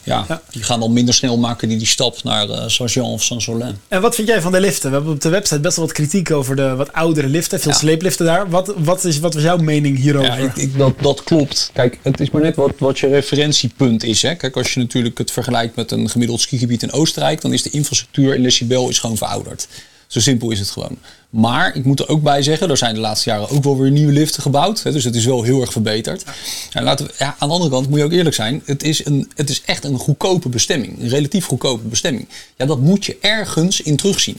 ja, 0.08 0.26
Ja. 0.28 0.42
die 0.52 0.64
gaan 0.64 0.80
dan 0.80 0.94
minder 0.94 1.14
snel 1.14 1.38
maken 1.38 1.68
die, 1.70 1.78
die 1.78 1.88
stap 1.88 2.24
naar 2.24 2.50
eh, 2.50 2.64
Saint-Jean 2.68 3.06
of 3.06 3.24
Saint-Solin. 3.24 3.76
En 3.88 4.02
wat 4.02 4.16
vind 4.16 4.28
jij 4.28 4.42
van 4.42 4.52
de 4.52 4.60
liften? 4.60 4.90
We 4.90 4.96
hebben 4.96 5.14
op 5.14 5.22
de 5.22 5.30
website 5.30 5.60
best 5.60 5.76
wel 5.76 5.86
wat 5.86 5.94
kritiek 5.96 6.32
over 6.32 6.56
de 6.56 6.76
wat 6.76 6.94
oudere 6.94 7.28
liften. 7.28 7.60
Veel 7.60 7.72
Ja. 7.72 7.78
sleepliften 7.78 8.26
daar. 8.26 8.50
Wat, 8.50 8.74
wat, 8.78 9.04
is, 9.04 9.20
wat 9.20 9.34
was 9.34 9.44
jouw 9.44 9.58
mening 9.58 9.98
hierover? 9.98 10.28
Ja, 10.28 10.36
ik, 10.36 10.56
ik, 10.56 10.78
dat, 10.78 10.94
dat 11.02 11.24
klopt. 11.24 11.70
Kijk, 11.74 12.00
het 12.02 12.20
is 12.20 12.30
maar 12.30 12.42
net 12.42 12.56
wat, 12.56 12.72
wat 12.78 13.00
je 13.00 13.08
referentiepunt 13.08 14.04
is. 14.04 14.22
Hè. 14.22 14.36
Kijk, 14.36 14.56
als 14.56 14.74
je 14.74 14.80
natuurlijk 14.80 15.18
het 15.18 15.32
vergelijkt 15.32 15.76
met 15.76 15.92
een 15.92 16.10
gemiddeld 16.10 16.42
skigebied 16.42 16.84
in 16.84 16.92
Oostenrijk, 16.92 17.42
dan 17.42 17.54
is 17.54 17.62
de 17.64 17.70
infrastructuur 17.70 18.36
in 18.36 18.44
Decibel 18.44 18.90
is 18.90 19.00
gewoon 19.00 19.18
verouderd. 19.18 19.68
Zo 20.08 20.20
simpel 20.20 20.52
is 20.52 20.60
het 20.60 20.70
gewoon. 20.70 20.98
Maar 21.30 21.76
ik 21.76 21.86
moet 21.86 22.00
er 22.00 22.08
ook 22.08 22.22
bij 22.22 22.42
zeggen, 22.42 22.70
er 22.70 22.78
zijn 22.78 22.94
de 22.94 23.00
laatste 23.00 23.30
jaren 23.30 23.50
ook 23.50 23.64
wel 23.64 23.78
weer 23.78 23.92
nieuwe 23.92 24.12
liften 24.12 24.42
gebouwd. 24.42 24.84
Hè, 24.84 24.92
dus 24.92 25.04
het 25.04 25.16
is 25.16 25.26
wel 25.26 25.44
heel 25.44 25.62
erg 25.62 25.72
verbeterd. 25.72 26.24
En 26.72 26.84
laten 26.84 27.06
we, 27.06 27.14
ja, 27.18 27.36
aan 27.40 27.48
de 27.48 27.54
andere 27.54 27.72
kant 27.72 27.90
moet 27.90 28.00
je 28.00 28.06
ook 28.06 28.12
eerlijk 28.12 28.36
zijn. 28.36 28.62
Het 28.66 28.84
is, 28.84 29.06
een, 29.06 29.32
het 29.36 29.50
is 29.50 29.62
echt 29.66 29.84
een 29.84 29.98
goedkope 29.98 30.50
bestemming. 30.50 31.02
Een 31.02 31.10
relatief 31.10 31.46
goedkope 31.46 31.84
bestemming. 31.84 32.28
Ja, 32.56 32.66
dat 32.66 32.80
moet 32.80 33.06
je 33.06 33.18
ergens 33.22 33.82
in 33.82 33.96
terugzien. 33.96 34.38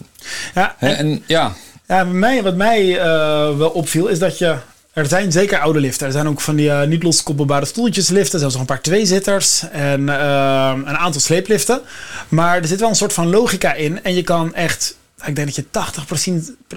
ja, 0.54 0.76
en, 0.78 0.96
en 0.96 1.22
ja, 1.26 1.54
ja, 1.88 2.04
bij 2.04 2.14
mij, 2.14 2.42
wat 2.42 2.56
mij 2.56 2.98
eh, 3.00 3.56
wel 3.56 3.70
opviel 3.70 4.06
is 4.06 4.18
dat 4.18 4.38
je... 4.38 4.56
Er 4.92 5.06
zijn 5.06 5.32
zeker 5.32 5.58
oude 5.58 5.80
liften. 5.80 6.06
Er 6.06 6.12
zijn 6.12 6.28
ook 6.28 6.40
van 6.40 6.56
die 6.56 6.70
eh, 6.70 6.86
niet 6.86 7.02
loskoppelbare 7.02 7.64
stoeltjesliften. 7.64 8.38
Zelfs 8.38 8.54
nog 8.54 8.62
een 8.62 8.74
paar 8.74 8.82
tweezitters. 8.82 9.64
En 9.70 10.08
eh, 10.08 10.72
een 10.74 10.96
aantal 10.96 11.20
sleepliften. 11.20 11.80
Maar 12.28 12.56
er 12.56 12.66
zit 12.66 12.80
wel 12.80 12.88
een 12.88 12.94
soort 12.94 13.12
van 13.12 13.30
logica 13.30 13.74
in. 13.74 14.02
En 14.02 14.14
je 14.14 14.22
kan 14.22 14.54
echt... 14.54 14.96
Ik 15.24 15.36
denk 15.36 15.54
dat 15.54 15.56
je 15.56 15.64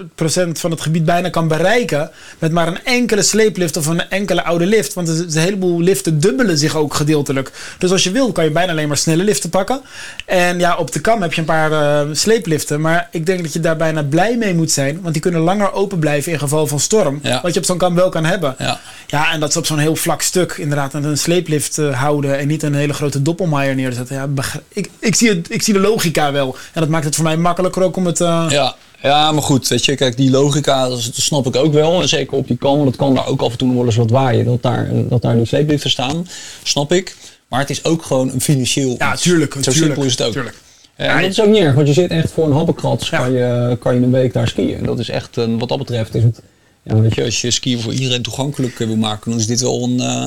procent 0.14 0.58
van 0.60 0.70
het 0.70 0.80
gebied 0.80 1.04
bijna 1.04 1.28
kan 1.28 1.48
bereiken. 1.48 2.10
Met 2.38 2.52
maar 2.52 2.66
een 2.66 2.84
enkele 2.84 3.22
sleeplift 3.22 3.76
of 3.76 3.86
een 3.86 4.08
enkele 4.10 4.44
oude 4.44 4.66
lift. 4.66 4.94
Want 4.94 5.08
een 5.08 5.26
heleboel 5.40 5.80
liften 5.80 6.20
dubbelen 6.20 6.58
zich 6.58 6.76
ook 6.76 6.94
gedeeltelijk. 6.94 7.50
Dus 7.78 7.90
als 7.90 8.04
je 8.04 8.10
wil, 8.10 8.32
kan 8.32 8.44
je 8.44 8.50
bijna 8.50 8.72
alleen 8.72 8.88
maar 8.88 8.96
snelle 8.96 9.24
liften 9.24 9.50
pakken. 9.50 9.80
En 10.24 10.58
ja, 10.58 10.76
op 10.76 10.92
de 10.92 11.00
kam 11.00 11.22
heb 11.22 11.32
je 11.32 11.40
een 11.40 11.46
paar 11.46 11.72
eh, 11.72 12.08
sleepliften. 12.12 12.80
Maar 12.80 13.08
ik 13.10 13.26
denk 13.26 13.42
dat 13.42 13.52
je 13.52 13.60
daar 13.60 13.76
bijna 13.76 14.02
blij 14.02 14.36
mee 14.36 14.54
moet 14.54 14.70
zijn. 14.70 15.00
Want 15.00 15.12
die 15.12 15.22
kunnen 15.22 15.40
langer 15.40 15.72
open 15.72 15.98
blijven 15.98 16.32
in 16.32 16.38
geval 16.38 16.66
van 16.66 16.80
storm. 16.80 17.18
Ja. 17.22 17.40
Wat 17.42 17.54
je 17.54 17.60
op 17.60 17.66
zo'n 17.66 17.78
kam 17.78 17.94
wel 17.94 18.08
kan 18.08 18.24
hebben. 18.24 18.54
ja. 18.58 18.80
Ja, 19.06 19.32
en 19.32 19.40
dat 19.40 19.52
ze 19.52 19.58
op 19.58 19.66
zo'n 19.66 19.78
heel 19.78 19.96
vlak 19.96 20.22
stuk 20.22 20.52
inderdaad 20.52 20.94
een 20.94 21.18
sleeplift 21.18 21.78
eh, 21.78 22.00
houden 22.00 22.38
en 22.38 22.46
niet 22.46 22.62
een 22.62 22.74
hele 22.74 22.92
grote 22.92 23.22
doppelmaier 23.22 23.74
neerzetten. 23.74 24.16
Ja, 24.16 24.28
ik, 24.68 24.90
ik, 24.98 25.14
zie 25.14 25.28
het, 25.28 25.46
ik 25.50 25.62
zie 25.62 25.74
de 25.74 25.80
logica 25.80 26.32
wel. 26.32 26.56
En 26.72 26.80
dat 26.80 26.90
maakt 26.90 27.04
het 27.04 27.14
voor 27.14 27.24
mij 27.24 27.36
makkelijker 27.36 27.82
ook 27.82 27.96
om 27.96 28.06
het... 28.06 28.20
eh, 28.20 28.31
Ja, 28.50 28.74
ja, 29.02 29.32
maar 29.32 29.42
goed, 29.42 29.68
weet 29.68 29.84
je, 29.84 29.94
kijk, 29.94 30.16
die 30.16 30.30
logica, 30.30 30.88
dat, 30.88 31.10
snap 31.12 31.46
ik 31.46 31.56
ook 31.56 31.72
wel. 31.72 32.02
En 32.02 32.08
zeker 32.08 32.36
op 32.36 32.46
die 32.46 32.56
kam, 32.56 32.84
dat 32.84 32.96
kan 32.96 33.14
daar 33.14 33.26
ook 33.26 33.40
af 33.42 33.52
en 33.52 33.58
toe 33.58 33.66
nog 33.68 33.76
wel 33.76 33.86
eens 33.86 33.96
wat 33.96 34.10
waaien. 34.10 34.44
Dat 34.44 34.62
daar, 34.62 34.88
dat 34.92 35.22
daar 35.22 35.36
die 35.36 35.46
sleepliften 35.46 35.90
staan, 35.90 36.26
snap 36.62 36.92
ik. 36.92 37.16
Maar 37.48 37.60
het 37.60 37.70
is 37.70 37.84
ook 37.84 38.02
gewoon 38.02 38.30
een 38.32 38.40
financieel 38.40 38.94
Ja, 38.98 39.14
tuurlijk. 39.16 39.52
Zo 39.54 39.60
tuurlijk, 39.60 39.84
simpel 39.84 40.02
is 40.04 40.10
het 40.10 40.22
ook. 40.22 40.32
tuurlijk. 40.32 40.56
En 40.96 41.06
Ja, 41.06 41.20
dat 41.20 41.30
is 41.30 41.40
ook 41.40 41.46
niet 41.48 41.58
erg, 41.62 41.74
want 41.74 41.86
je 41.86 41.92
zit 41.92 42.10
echt 42.10 42.30
voor 42.32 42.44
een 42.46 42.52
happenkrat, 42.52 43.06
Ja. 43.06 43.18
kan, 43.18 43.32
je, 43.32 43.76
kan 43.80 43.94
je 43.94 44.00
een 44.00 44.10
week 44.10 44.32
daar 44.32 44.48
skiën. 44.48 44.76
En 44.76 44.84
dat 44.84 44.98
is 44.98 45.08
echt, 45.08 45.36
een- 45.36 45.58
wat 45.58 45.68
dat 45.68 45.78
betreft, 45.78 46.14
is 46.14 46.22
het, 46.22 46.40
ja, 46.82 46.96
weet 46.96 47.14
je, 47.14 47.24
als 47.24 47.40
je 47.40 47.50
skiën 47.50 47.80
voor 47.80 47.92
iedereen 47.92 48.22
toegankelijk 48.22 48.80
eh, 48.80 48.86
wil 48.86 48.96
maken, 48.96 49.30
dan 49.30 49.40
is 49.40 49.46
dit 49.46 49.60
wel 49.60 49.82
een, 49.82 50.00
eh, 50.00 50.26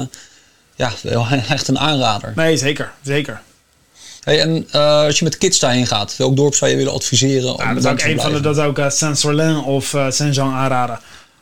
ja, 0.75 0.91
echt 1.50 1.67
een 1.67 1.79
aanrader. 1.79 2.33
Nee, 2.35 2.57
zeker. 2.57 2.91
Zeker. 3.03 3.41
Hey, 4.25 4.41
en 4.41 4.67
eh, 4.72 5.00
als 5.00 5.20
je 5.20 5.24
met 5.24 5.38
kids 5.38 5.60
daarheen 5.60 5.88
gaat, 5.88 6.17
welk 6.17 6.36
dorp 6.36 6.55
zou 6.55 6.72
je 6.72 6.77
willen 6.77 6.94
adviseren? 6.94 7.53
om 7.53 7.62
Ja, 7.62 7.74
dat 7.74 7.88
ook 7.88 7.98
te 7.98 8.10
een 8.10 8.20
van 8.20 8.34
de, 8.34 8.39
dat 8.39 8.55
zou 8.55 8.70
ik 8.70 8.77
eh, 8.77 8.89
Saint-Sorlin 8.89 9.58
of 9.58 9.94
eh, 9.94 10.05
Saint-Jean 10.10 10.53
aanraden. 10.53 11.00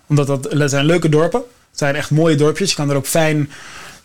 Omdat 0.08 0.28
dat, 0.28 0.52
dat 0.52 0.70
zijn 0.70 0.86
leuke 0.86 1.10
dorpen. 1.10 1.40
Het 1.40 1.80
zijn 1.80 1.96
echt 1.96 2.12
mooie 2.12 2.36
dorpjes. 2.36 2.70
Je 2.70 2.76
kan 2.76 2.90
er 2.90 2.96
ook 2.96 3.06
fijn 3.06 3.50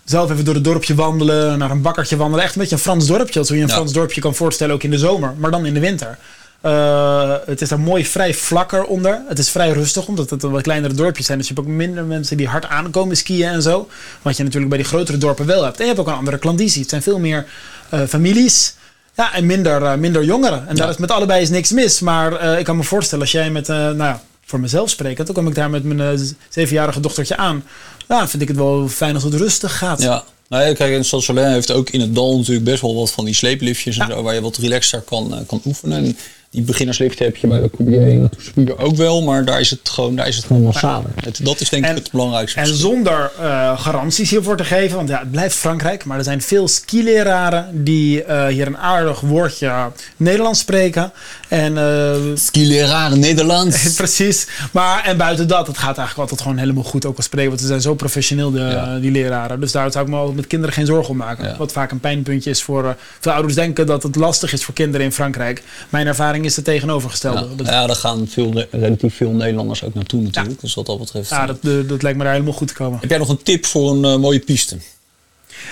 zelf 0.05 0.31
even 0.31 0.45
door 0.45 0.55
het 0.55 0.65
dorpje 0.65 0.95
wandelen, 0.95 1.59
naar 1.59 1.71
een 1.71 1.83
bakkertje 1.83 2.17
wandelen. 2.17 2.45
Echt 2.45 2.55
een 2.55 2.61
beetje 2.61 2.77
een 2.77 2.83
Frans 2.83 3.07
dorpje, 3.07 3.39
als 3.39 3.49
je 3.49 3.55
je 3.55 3.61
een 3.61 3.69
Ja. 3.69 3.75
Frans 3.75 3.93
dorpje 3.93 4.21
kan 4.21 4.35
voorstellen, 4.35 4.75
ook 4.75 4.83
in 4.83 4.91
de 4.91 4.99
zomer, 4.99 5.35
maar 5.39 5.51
dan 5.51 5.67
in 5.67 5.75
de 5.75 5.81
winter. 5.81 6.19
Eh, 6.61 7.35
het 7.47 7.61
is 7.61 7.69
daar 7.69 7.81
mooi 7.81 8.07
vrij 8.07 8.35
vlakker 8.35 8.85
onder. 8.85 9.21
Het 9.29 9.39
is 9.39 9.51
vrij 9.51 9.71
rustig, 9.71 10.07
omdat 10.07 10.31
het 10.31 10.43
een 10.43 10.51
wat 10.51 10.63
kleinere 10.63 10.95
dorpjes 10.95 11.27
zijn. 11.27 11.39
Dus 11.39 11.49
je 11.49 11.55
hebt 11.55 11.67
ook 11.67 11.73
minder 11.73 12.05
mensen 12.05 12.37
die 12.37 12.49
hard 12.49 12.67
aankomen 12.67 13.17
skiën 13.17 13.49
en 13.49 13.63
zo. 13.63 13.89
Wat 14.23 14.37
je 14.37 14.43
natuurlijk 14.43 14.71
bij 14.71 14.79
die 14.79 14.89
grotere 14.89 15.19
dorpen 15.19 15.47
wel 15.47 15.65
hebt. 15.65 15.77
En 15.77 15.83
je 15.83 15.89
hebt 15.89 16.01
ook 16.01 16.07
een 16.07 16.19
andere 16.19 16.39
klandizie. 16.39 16.81
Het 16.81 16.91
zijn 16.91 17.03
veel 17.03 17.19
meer 17.19 17.47
eh, 17.89 18.01
families. 18.09 18.75
Ja, 19.15 19.35
en 19.35 19.47
minder, 19.47 19.83
eh, 19.83 19.95
minder 19.95 20.25
jongeren. 20.25 20.69
En 20.69 20.77
daar 20.77 20.89
is 20.89 20.97
met 20.97 21.11
allebei 21.11 21.43
is 21.43 21.49
niks 21.49 21.71
mis. 21.71 22.01
Maar 22.01 22.59
ik 22.59 22.65
kan 22.65 22.77
me 22.77 22.83
voorstellen, 22.83 23.25
als 23.25 23.33
jij 23.33 23.51
met, 23.51 23.69
nou 23.69 23.97
ja, 23.97 24.23
voor 24.45 24.61
mezelf 24.61 24.91
spreken. 24.91 25.25
Toen 25.25 25.35
kwam 25.35 25.49
ik 25.49 25.55
daar 25.55 25.71
met 25.71 25.85
mijn 25.85 26.19
zevenjarige 26.49 27.01
dochtertje 27.01 27.37
aan. 27.37 27.65
Ja, 28.09 28.29
vind 28.29 28.43
ik 28.43 28.49
het 28.49 28.57
wel 28.57 28.89
fijn 28.89 29.15
als 29.15 29.23
het 29.23 29.35
rustig 29.35 29.79
gaat. 29.79 30.03
Ja. 30.03 30.25
Nou 30.49 30.65
ja, 30.65 30.75
kijk, 30.75 31.05
en 31.29 31.53
heeft 31.53 31.71
ook 31.71 31.91
in 31.91 32.01
het 32.01 32.15
dal 32.15 32.37
natuurlijk 32.37 32.65
best 32.65 32.83
wel 32.83 32.95
wat 32.95 33.11
van 33.11 33.25
die 33.25 33.35
sleepliftjes 33.35 33.99
en 33.99 34.11
zo, 34.11 34.23
waar 34.23 34.35
je 34.35 34.41
wat 34.41 34.57
relaxter 34.57 35.01
kan, 35.01 35.45
kan 35.47 35.61
oefenen. 35.65 36.17
Die 36.59 36.67
beginnerslift 36.67 37.19
heb 37.19 37.37
je 37.37 37.47
bij 37.47 37.61
de 37.61 37.71
en 37.97 38.31
Toespier 38.31 38.79
ook 38.79 38.97
wel, 38.97 39.23
maar 39.23 39.45
daar 39.45 39.61
is 39.61 39.71
het 39.71 39.89
gewoon, 39.89 40.17
daar 40.17 40.29
is 40.29 40.37
het 40.37 40.45
gewoon 40.45 40.63
massaler. 40.63 41.11
Dat 41.43 41.61
is 41.61 41.69
denk 41.69 41.85
ik 41.85 41.91
En- 41.91 41.97
het 41.97 42.11
belangrijkste. 42.11 42.61
En 42.61 42.67
zonder 42.75 43.31
eh, 43.41 43.81
garanties 43.81 44.31
hiervoor 44.31 44.57
te 44.57 44.65
geven, 44.65 44.97
want 44.97 45.09
ja, 45.09 45.19
het 45.19 45.31
blijft 45.31 45.55
Frankrijk, 45.57 46.05
maar 46.05 46.19
er 46.19 46.25
zijn 46.25 46.43
veel 46.43 46.69
skileraren 46.69 47.85
die 47.85 48.23
eh, 48.25 48.47
hier 48.47 48.67
een 48.67 48.77
aardig 48.79 49.21
woordje 49.21 49.91
Nederlands 50.17 50.61
spreken. 50.61 51.13
En 51.49 51.79
eh, 51.79 52.15
Skileraar 52.35 53.19
Nederlands. 53.19 53.95
Precies. 53.97 54.47
Maar 54.73 55.05
en 55.05 55.17
buiten 55.17 55.49
dat, 55.49 55.67
het 55.67 55.79
gaat 55.79 55.99
eigenlijk 55.99 56.19
altijd 56.19 56.41
gewoon 56.41 56.57
helemaal 56.57 56.85
goed 56.85 57.07
ook 57.07 57.17
al 57.17 57.23
spreken. 57.23 57.49
Want 57.49 57.61
ze 57.61 57.67
zijn 57.67 57.81
zo 57.81 57.95
professioneel, 57.95 58.51
de, 58.51 58.59
Ja. 58.59 58.99
die 58.99 59.11
leraren. 59.11 59.61
Dus 59.61 59.73
daar 59.73 59.93
zou 59.93 60.05
ik 60.05 60.11
me 60.11 60.19
ook 60.21 60.35
met 60.35 60.47
kinderen 60.47 60.75
geen 60.75 60.87
zorgen 60.87 61.11
om 61.11 61.17
maken. 61.17 61.45
Ja. 61.49 61.57
Wat 61.57 61.73
vaak 61.73 61.91
een 61.91 62.01
pijnpuntje 62.01 62.51
is 62.51 62.63
voor... 62.63 62.97
veel 63.21 63.33
ouders 63.33 63.55
denken 63.55 63.87
dat 63.87 64.03
het 64.03 64.17
lastig 64.17 64.53
is 64.53 64.65
voor 64.65 64.75
kinderen 64.75 65.07
in 65.07 65.13
Frankrijk. 65.13 65.63
Mijn 65.89 66.07
ervaring 66.07 66.45
is 66.45 66.48
het 66.57 66.65
tegenovergestelde. 66.65 67.41
Ja, 67.51 67.57
Dat, 67.57 67.67
ja, 67.67 67.87
daar 67.87 67.97
gaan 67.97 68.27
veel, 68.29 68.65
relatief 68.71 69.15
veel 69.17 69.31
Nederlanders 69.31 69.85
ook 69.85 69.95
naartoe 69.95 70.21
natuurlijk. 70.21 70.61
Dus 70.61 70.75
wat 70.75 70.87
dat 70.87 70.99
betreft. 70.99 71.31
ja, 71.31 71.47
dat, 71.47 71.57
dat, 71.63 71.89
dat 71.89 72.03
lijkt 72.03 72.19
me 72.19 72.25
daar 72.25 72.33
helemaal 72.33 72.55
goed 72.55 72.69
te 72.69 72.75
komen. 72.75 72.99
Heb 73.01 73.11
jij 73.11 73.19
nog 73.19 73.29
een 73.29 73.43
tip 73.43 73.67
voor 73.67 73.91
een 73.91 74.05
eh, 74.05 74.17
mooie 74.17 74.39
piste? 74.41 74.77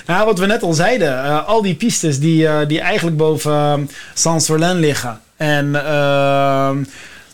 Nou, 0.06 0.26
wat 0.26 0.38
we 0.38 0.47
net 0.47 0.62
al 0.62 0.73
zeiden. 0.73 1.25
eh, 1.25 1.47
al 1.47 1.62
die 1.62 1.75
pistes 1.75 2.18
die, 2.21 2.47
eh, 2.47 2.66
die 2.68 2.80
eigenlijk 2.80 3.16
boven 3.16 3.52
uh, 3.52 3.75
Saint-Serlain 4.14 4.76
liggen. 4.78 5.21
En... 5.37 5.75
ehm, 5.75 6.85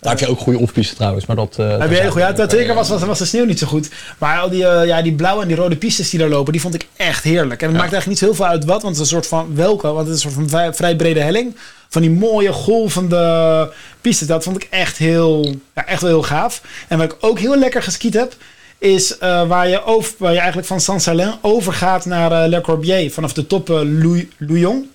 Daar 0.01 0.13
heb 0.13 0.19
je 0.19 0.27
ook 0.29 0.39
goede 0.41 0.59
oefenpisten 0.61 0.97
trouwens, 0.97 1.27
maar 1.27 1.37
dat... 1.37 1.57
Heb 1.57 1.91
je 1.91 1.97
hele 1.97 2.11
goede 2.11 2.27
uit. 2.27 2.49
Twee 2.49 2.65
keer 2.65 2.75
was, 2.75 2.89
was, 2.89 3.03
was 3.03 3.19
de 3.19 3.25
sneeuw 3.25 3.45
niet 3.45 3.59
zo 3.59 3.67
goed. 3.67 3.89
Maar 4.19 4.39
al 4.41 4.51
die, 4.51 4.67
eh, 4.67 4.87
ja, 4.87 5.03
die 5.03 5.13
blauwe 5.15 5.43
en 5.43 5.49
die 5.49 5.57
rode 5.57 5.77
pistes 5.77 6.11
die 6.11 6.19
daar 6.19 6.29
lopen, 6.29 6.53
die 6.53 6.61
vond 6.61 6.75
ik 6.75 6.87
echt 6.97 7.25
heerlijk. 7.25 7.61
En 7.63 7.67
het 7.69 7.77
Ja. 7.77 7.83
maakt 7.83 7.93
eigenlijk 7.93 8.07
niet 8.07 8.19
zo 8.19 8.25
heel 8.25 8.35
veel 8.35 8.47
uit 8.47 8.65
wat, 8.65 8.83
want 8.83 8.97
het 8.97 9.07
is 9.07 9.13
een 9.13 9.17
soort 9.23 9.27
van 9.27 9.55
welke, 9.55 9.87
want 9.93 10.07
het 10.09 10.17
is 10.17 10.25
een 10.25 10.31
soort 10.31 10.35
van 10.35 10.49
vrij, 10.49 10.75
vrij 10.75 10.97
brede 10.97 11.21
helling. 11.21 11.57
Van 11.93 12.03
die 12.03 12.11
mooie 12.11 12.53
golvende 12.53 13.73
pistes. 14.01 14.27
Dat 14.27 14.43
vond 14.45 14.57
ik 14.57 14.67
echt 14.71 14.97
heel, 14.99 15.55
ja, 15.75 15.87
echt 15.87 16.01
wel 16.03 16.11
heel 16.11 16.23
gaaf. 16.23 16.63
En 16.89 16.99
wat 16.99 17.13
ik 17.13 17.17
ook 17.21 17.39
heel 17.39 17.57
lekker 17.57 17.83
geskiet 17.83 18.15
heb, 18.15 18.35
is 18.79 19.19
eh, 19.19 19.49
waar, 19.49 19.69
je 19.69 19.85
over, 19.85 20.15
waar 20.19 20.33
je 20.33 20.39
eigenlijk 20.39 20.67
van 20.69 20.81
Saint-Salin 20.81 21.33
overgaat 21.41 22.05
naar 22.05 22.33
eh, 22.43 22.49
Le 22.49 22.61
Corbier. 22.61 23.11
Vanaf 23.13 23.33
de 23.33 23.47
top 23.47 23.69
Louis- 23.69 24.25
Louillon. 24.39 24.91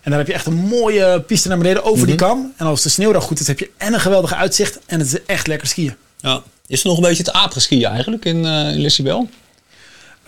En 0.00 0.10
daar 0.10 0.18
heb 0.18 0.28
je 0.28 0.34
echt 0.34 0.46
een 0.46 0.54
mooie 0.54 1.20
piste 1.20 1.48
naar 1.48 1.58
beneden 1.58 1.84
over 1.84 2.06
die 2.06 2.14
kam. 2.14 2.52
En 2.56 2.66
als 2.66 2.82
de 2.82 2.88
sneeuw 2.88 3.12
daar 3.12 3.22
goed 3.22 3.40
is, 3.40 3.46
heb 3.46 3.58
je 3.58 3.70
en 3.76 3.92
een 3.92 4.00
geweldige 4.00 4.34
uitzicht. 4.34 4.78
En 4.86 4.98
het 4.98 5.08
is 5.12 5.24
echt 5.26 5.46
lekker 5.46 5.68
skiën. 5.68 5.94
Ja. 6.20 6.42
Is 6.66 6.80
er 6.80 6.86
nog 6.88 6.96
een 6.96 7.02
beetje 7.02 7.22
te 7.22 7.32
apres 7.32 7.62
skiën 7.62 7.84
eigenlijk 7.84 8.24
in, 8.24 8.44
eh 8.44 8.52
in 8.72 8.78
Lissabel? 8.80 9.28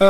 Eh, 0.02 0.08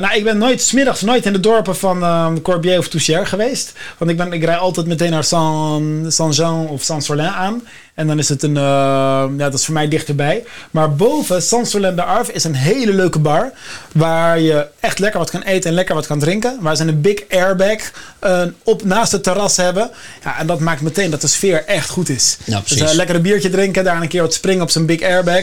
nou, 0.00 0.14
ik 0.16 0.24
ben 0.24 0.38
nooit, 0.38 0.62
smiddags 0.62 1.00
nooit 1.00 1.26
in 1.26 1.32
de 1.32 1.40
dorpen 1.40 1.76
van 1.76 2.02
eh, 2.02 2.26
Corbier 2.42 2.78
of 2.78 2.88
Touchière 2.88 3.26
geweest. 3.26 3.72
Want 3.98 4.10
ik, 4.10 4.16
ben, 4.16 4.32
ik 4.32 4.44
rij 4.44 4.56
altijd 4.56 4.86
meteen 4.86 5.10
naar 5.10 5.24
Saint- 5.24 6.14
Saint-Jean 6.14 6.66
of 6.68 6.82
Saint-Solin 6.82 7.26
aan. 7.28 7.62
En 7.94 8.06
dan 8.06 8.18
is 8.18 8.28
het 8.28 8.42
een, 8.42 8.56
eh, 8.56 8.62
ja, 8.62 9.28
dat 9.36 9.54
is 9.54 9.64
voor 9.64 9.74
mij 9.74 9.88
dichterbij. 9.88 10.44
Maar 10.70 10.94
boven 10.94 11.42
Saint-Solin-de-Arve 11.42 12.32
is 12.32 12.44
een 12.44 12.54
hele 12.54 12.92
leuke 12.92 13.18
bar. 13.18 13.52
Waar 13.92 14.40
je 14.40 14.66
echt 14.80 14.98
lekker 14.98 15.18
wat 15.20 15.30
kan 15.30 15.42
eten 15.42 15.68
en 15.70 15.76
lekker 15.76 15.94
wat 15.94 16.06
kan 16.06 16.18
drinken. 16.18 16.58
Waar 16.60 16.76
ze 16.76 16.82
een 16.84 17.00
big 17.00 17.18
airbag 17.30 17.78
eh, 18.18 18.42
op, 18.64 18.84
naast 18.84 19.12
het 19.12 19.22
terras 19.22 19.56
hebben. 19.56 19.90
Ja, 20.24 20.38
en 20.38 20.46
dat 20.46 20.60
maakt 20.60 20.80
meteen 20.80 21.10
dat 21.10 21.20
de 21.20 21.26
sfeer 21.26 21.64
echt 21.64 21.88
goed 21.88 22.08
is. 22.08 22.36
Ja, 22.44 22.58
dus 22.58 22.64
precies. 22.68 22.90
eh, 22.90 22.94
lekker 22.96 23.14
een 23.14 23.22
biertje 23.22 23.50
drinken, 23.50 23.84
daar 23.84 24.02
een 24.02 24.08
keer 24.08 24.22
wat 24.22 24.34
springen 24.34 24.62
op 24.62 24.70
zijn 24.70 24.86
big 24.86 25.02
airbag. 25.02 25.42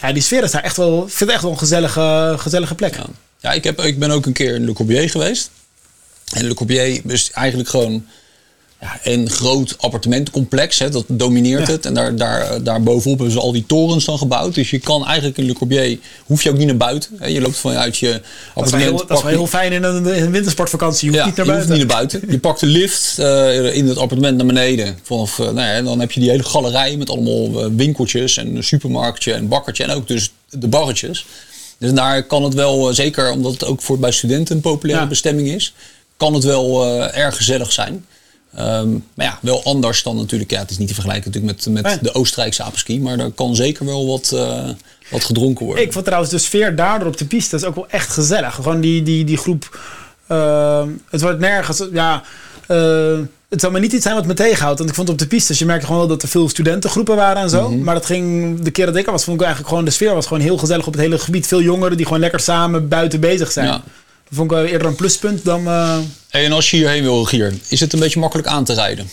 Ja, 0.00 0.12
die 0.12 0.22
sfeer 0.22 0.42
is 0.42 0.50
daar 0.50 0.62
echt 0.62 0.76
wel, 0.76 0.96
ik 1.02 1.08
vind 1.12 1.20
het 1.20 1.30
echt 1.30 1.42
wel 1.42 1.50
een 1.50 1.58
gezellige, 1.58 2.34
gezellige 2.38 2.74
plek. 2.74 2.94
Ja, 2.96 3.04
ja 3.42 3.52
ik, 3.52 3.64
heb, 3.64 3.80
ik 3.80 3.98
ben 3.98 4.10
ook 4.10 4.26
een 4.26 4.32
keer 4.32 4.54
in 4.54 4.64
Le 4.64 4.72
Corbier 4.72 5.10
geweest. 5.10 5.50
En 6.34 6.44
Le 6.44 6.54
Corbier 6.54 7.00
is 7.08 7.30
eigenlijk 7.30 7.68
gewoon 7.68 8.04
ja, 8.80 8.98
een 9.02 9.30
groot 9.30 9.74
appartementencomplex. 9.78 10.78
Hè, 10.78 10.90
dat 10.90 11.04
domineert 11.08 11.66
Ja. 11.66 11.72
het. 11.72 11.86
En 11.86 11.94
daar, 11.94 12.16
daar, 12.16 12.62
daar 12.62 12.82
bovenop 12.82 13.16
hebben 13.18 13.34
ze 13.36 13.40
al 13.40 13.52
die 13.52 13.66
torens 13.66 14.04
dan 14.04 14.18
gebouwd. 14.18 14.54
Dus 14.54 14.70
je 14.70 14.78
kan 14.78 15.06
eigenlijk 15.06 15.38
in 15.38 15.44
Le 15.46 15.52
Corbier, 15.52 15.98
hoef 16.26 16.42
je 16.42 16.50
ook 16.50 16.56
niet 16.56 16.66
naar 16.66 16.76
buiten. 16.76 17.10
Hè. 17.18 17.26
Je 17.26 17.40
loopt 17.40 17.56
vanuit 17.56 17.96
je 17.98 18.06
Dat 18.10 18.14
is 18.16 18.22
wel 18.24 18.64
appartement. 18.64 18.82
heel, 18.82 18.92
dat 18.92 19.02
is 19.02 19.08
wel 19.08 19.20
pak 19.20 19.30
je- 19.30 19.36
heel 19.36 19.46
fijn 19.46 19.72
in 19.72 19.82
een, 19.82 20.06
in 20.16 20.22
een 20.22 20.30
wintersportvakantie. 20.30 21.10
Je 21.10 21.22
hoeft 21.22 21.36
ja, 21.36 21.42
niet 21.42 21.46
naar 21.46 21.46
je 21.46 21.52
buiten. 21.52 21.68
hoeft 21.68 21.80
niet 21.80 21.88
naar 21.88 21.96
buiten. 21.96 22.30
Je 22.32 22.38
pakt 22.38 22.60
de 22.60 22.66
lift 22.66 23.18
eh, 23.18 23.74
in 23.76 23.88
het 23.88 23.98
appartement 23.98 24.36
naar 24.36 24.46
beneden. 24.46 24.98
Vanaf, 25.02 25.38
eh, 25.38 25.44
nou 25.44 25.56
ja, 25.58 25.72
en 25.72 25.84
dan 25.84 26.00
heb 26.00 26.12
je 26.12 26.20
die 26.20 26.30
hele 26.30 26.42
galerij 26.44 26.96
met 26.96 27.10
allemaal 27.10 27.64
eh, 27.64 27.70
winkeltjes 27.76 28.36
en 28.36 28.56
een 28.56 28.64
supermarktje 28.64 29.32
en 29.32 29.48
bakkertje. 29.48 29.84
En 29.84 29.90
ook 29.90 30.08
dus 30.08 30.32
de 30.50 30.68
barretjes. 30.68 31.26
Dus 31.82 31.92
daar 31.92 32.22
kan 32.22 32.42
het 32.42 32.54
wel, 32.54 32.88
eh, 32.88 32.94
zeker 32.94 33.30
omdat 33.30 33.52
het 33.52 33.64
ook 33.64 33.82
voor, 33.82 33.98
bij 33.98 34.10
studenten 34.12 34.54
een 34.56 34.62
populaire 34.62 35.02
Ja. 35.04 35.08
bestemming 35.10 35.48
is, 35.48 35.74
kan 36.16 36.34
het 36.34 36.44
wel 36.44 36.84
eh, 36.84 37.18
erg 37.24 37.36
gezellig 37.36 37.72
zijn. 37.72 38.06
Ehm, 38.54 38.90
maar 39.14 39.26
ja, 39.26 39.38
wel 39.42 39.64
anders 39.64 40.02
dan 40.02 40.16
natuurlijk. 40.16 40.50
Ja, 40.50 40.58
het 40.58 40.70
is 40.70 40.78
niet 40.78 40.88
te 40.88 40.94
vergelijken 40.94 41.30
natuurlijk 41.32 41.64
met, 41.72 41.82
met 41.82 41.98
de 42.02 42.14
Oostenrijkse 42.14 42.62
apenski. 42.62 43.00
Maar 43.00 43.16
daar 43.16 43.30
kan 43.30 43.54
zeker 43.56 43.84
wel 43.84 44.06
wat, 44.06 44.32
eh, 44.34 44.68
wat 45.10 45.24
gedronken 45.24 45.66
worden. 45.66 45.84
Ik 45.84 45.92
vond 45.92 46.04
trouwens 46.04 46.32
de 46.32 46.38
sfeer 46.38 46.76
daardoor 46.76 47.08
op 47.08 47.16
de 47.16 47.24
piste 47.24 47.56
is 47.56 47.64
ook 47.64 47.74
wel 47.74 47.88
echt 47.88 48.10
gezellig. 48.10 48.54
Gewoon 48.54 48.80
die, 48.80 49.02
die, 49.02 49.24
die 49.24 49.36
groep. 49.36 49.78
eh, 50.26 50.86
het 51.10 51.20
wordt 51.20 51.38
nergens. 51.38 51.82
Ja, 51.92 52.22
het 53.52 53.60
zou 53.60 53.72
maar 53.72 53.80
niet 53.80 53.92
iets 53.92 54.02
zijn 54.02 54.14
wat 54.14 54.26
me 54.26 54.34
tegenhoudt. 54.34 54.78
Want 54.78 54.90
ik 54.90 54.96
vond 54.96 55.08
op 55.08 55.18
de 55.18 55.26
pistes, 55.26 55.58
je 55.58 55.64
merkte 55.66 55.86
gewoon 55.86 56.00
wel 56.00 56.10
dat 56.10 56.22
er 56.22 56.28
veel 56.28 56.48
studentengroepen 56.48 57.16
waren 57.16 57.42
en 57.42 57.50
zo. 57.50 57.70
Mhm. 57.70 57.82
Maar 57.82 57.94
dat 57.94 58.06
ging, 58.06 58.60
de 58.60 58.70
keer 58.70 58.86
dat 58.86 58.96
ik 58.96 59.06
er 59.06 59.12
was, 59.12 59.24
vond 59.24 59.36
ik 59.36 59.42
eigenlijk 59.42 59.68
gewoon, 59.72 59.84
de 59.84 59.90
sfeer 59.94 60.14
was 60.14 60.26
gewoon 60.26 60.42
heel 60.42 60.58
gezellig 60.58 60.86
op 60.86 60.92
het 60.92 61.02
hele 61.02 61.18
gebied. 61.18 61.46
Veel 61.46 61.62
jongeren 61.62 61.96
die 61.96 62.06
gewoon 62.06 62.20
lekker 62.20 62.40
samen 62.40 62.88
buiten 62.88 63.20
bezig 63.20 63.52
zijn. 63.52 63.66
Ja. 63.66 63.72
Dat 63.72 63.82
vond 64.40 64.50
ik 64.50 64.56
wel 64.56 64.66
eerder 64.66 64.86
een 64.86 64.94
pluspunt 64.94 65.44
dan... 65.44 65.66
eh, 65.66 65.98
Hey, 66.28 66.44
en 66.44 66.52
als 66.52 66.70
je 66.70 66.76
hierheen 66.76 67.02
wil, 67.02 67.24
Gier, 67.24 67.52
is 67.68 67.80
het 67.80 67.92
een 67.92 67.98
beetje 68.00 68.20
makkelijk 68.20 68.48
aan 68.48 68.64
te 68.64 68.74
rijden? 68.74 69.08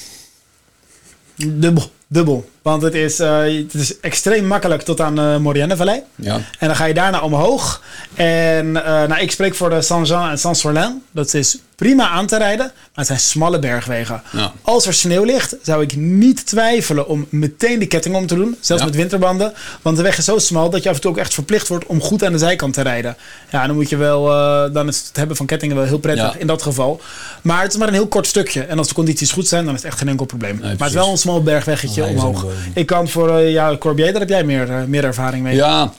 Dubbel, 1.36 1.92
dubbel. 2.08 2.50
Want 2.70 2.82
het 2.82 2.94
is, 2.94 3.20
eh, 3.20 3.40
het 3.42 3.74
is 3.74 4.00
extreem 4.00 4.46
makkelijk 4.46 4.82
tot 4.82 5.02
aan 5.02 5.16
de 5.16 5.38
Maurienne-vallei. 5.42 6.02
Ja. 6.16 6.36
En 6.60 6.68
dan 6.68 6.76
ga 6.76 6.86
je 6.86 6.94
daarna 6.94 7.22
omhoog. 7.22 7.82
En 8.16 8.86
eh, 8.86 9.08
nou, 9.08 9.20
ik 9.22 9.32
spreek 9.32 9.56
voor 9.56 9.70
de 9.70 9.82
Saint-Jean 9.82 10.30
en 10.30 10.38
Saint-Sorlin. 10.40 11.02
Dat 11.12 11.34
is 11.34 11.58
prima 11.76 12.10
aan 12.10 12.26
te 12.28 12.38
rijden, 12.38 12.66
maar 12.66 12.76
het 12.96 13.08
zijn 13.08 13.20
smalle 13.20 13.60
bergwegen. 13.60 14.22
Ja. 14.32 14.52
Als 14.62 14.86
er 14.86 14.94
sneeuw 14.94 15.24
ligt, 15.24 15.56
zou 15.62 15.82
ik 15.82 15.96
niet 15.96 16.46
twijfelen 16.46 17.08
om 17.08 17.28
meteen 17.30 17.80
de 17.80 17.86
ketting 17.86 18.16
om 18.16 18.28
te 18.28 18.36
doen. 18.36 18.56
Zelfs 18.60 18.82
Ja. 18.84 18.88
met 18.90 18.98
winterbanden. 18.98 19.54
Want 19.82 19.98
de 19.98 20.04
weg 20.04 20.18
is 20.18 20.26
zo 20.26 20.38
smal 20.38 20.70
dat 20.70 20.84
je 20.84 20.90
af 20.90 20.96
en 20.96 21.02
toe 21.02 21.12
ook 21.12 21.18
echt 21.18 21.34
verplicht 21.34 21.68
wordt 21.68 21.86
om 21.86 22.02
goed 22.02 22.24
aan 22.24 22.32
de 22.32 22.38
zijkant 22.38 22.74
te 22.74 22.82
rijden. 22.82 23.18
Ja, 23.50 23.68
dan 23.68 23.76
moet 23.76 23.90
je 23.90 23.98
wel, 23.98 24.32
eh, 24.32 24.74
dan 24.74 24.88
is 24.88 24.98
het 25.08 25.16
hebben 25.18 25.36
van 25.36 25.46
kettingen 25.46 25.76
wel 25.76 25.86
heel 25.86 25.98
prettig 26.00 26.34
Ja. 26.34 26.40
in 26.40 26.48
dat 26.48 26.62
geval. 26.62 27.02
Maar 27.42 27.62
het 27.62 27.72
is 27.72 27.78
maar 27.78 27.88
een 27.88 27.94
heel 27.94 28.08
kort 28.08 28.28
stukje. 28.28 28.62
En 28.62 28.78
als 28.78 28.88
de 28.88 28.94
condities 28.94 29.32
goed 29.32 29.48
zijn, 29.48 29.66
dan 29.66 29.74
is 29.74 29.82
het 29.82 29.90
echt 29.92 30.00
geen 30.00 30.08
enkel 30.10 30.26
probleem. 30.26 30.60
maar 30.60 30.70
het 30.72 30.82
is 30.82 30.94
wel 30.94 31.12
een 31.12 31.18
smal 31.18 31.44
bergweggetje 31.44 32.04
omhoog. 32.06 32.46
Ik 32.74 32.86
kan 32.86 33.08
voor 33.08 33.40
uh, 33.42 33.52
ja, 33.52 33.78
Corbier, 33.78 34.12
daar 34.12 34.20
heb 34.22 34.30
jij 34.30 34.44
meer, 34.44 34.70
eh, 34.72 34.84
meer 34.84 35.04
ervaring 35.04 35.44
mee. 35.44 35.56
Ja, 35.56 35.94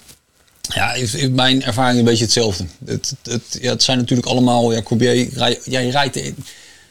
ja 0.75 0.93
is, 0.93 1.15
is 1.15 1.29
mijn 1.29 1.63
ervaring 1.63 1.99
een 1.99 2.05
beetje 2.05 2.25
hetzelfde. 2.25 2.65
Het, 2.85 3.15
het, 3.23 3.59
ja, 3.61 3.71
het 3.71 3.83
zijn 3.83 3.99
natuurlijk 3.99 4.29
allemaal, 4.29 4.73
ja, 4.73 4.83
Corbier, 4.83 5.29
rij, 5.35 5.59
ja, 5.65 5.81
je 5.81 5.91
rijdt, 5.91 6.17
in- 6.17 6.37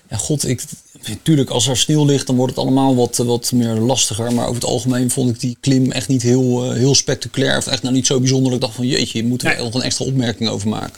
ja, 0.10 0.18
god, 0.18 0.48
ik, 0.48 0.64
natuurlijk 1.08 1.50
als 1.50 1.68
er 1.68 1.78
sneeuw 1.78 2.06
ligt, 2.06 2.28
dan 2.28 2.36
wordt 2.36 2.56
het 2.56 2.64
allemaal 2.66 2.96
wat, 2.96 3.18
wat 3.18 3.52
meer 3.52 3.74
lastiger. 3.74 4.34
Maar 4.34 4.44
over 4.48 4.56
het 4.62 4.70
algemeen 4.70 5.12
vond 5.12 5.30
ik 5.30 5.40
die 5.40 5.58
klim 5.60 5.92
echt 5.92 6.08
niet 6.08 6.22
heel, 6.22 6.64
eh, 6.66 6.78
heel 6.78 6.96
spectaculair. 6.96 7.58
Of 7.58 7.68
echt 7.68 7.82
nou 7.82 7.94
niet 7.94 8.08
zo 8.08 8.20
bijzonder 8.20 8.54
ik 8.54 8.62
dacht 8.62 8.76
van, 8.76 8.88
jeetje, 8.88 9.18
je 9.18 9.28
moet 9.28 9.44
er 9.44 9.48
Nee. 9.56 9.64
nog 9.64 9.74
een 9.74 9.82
extra 9.82 10.06
opmerking 10.06 10.50
over 10.50 10.68
maken. 10.70 10.94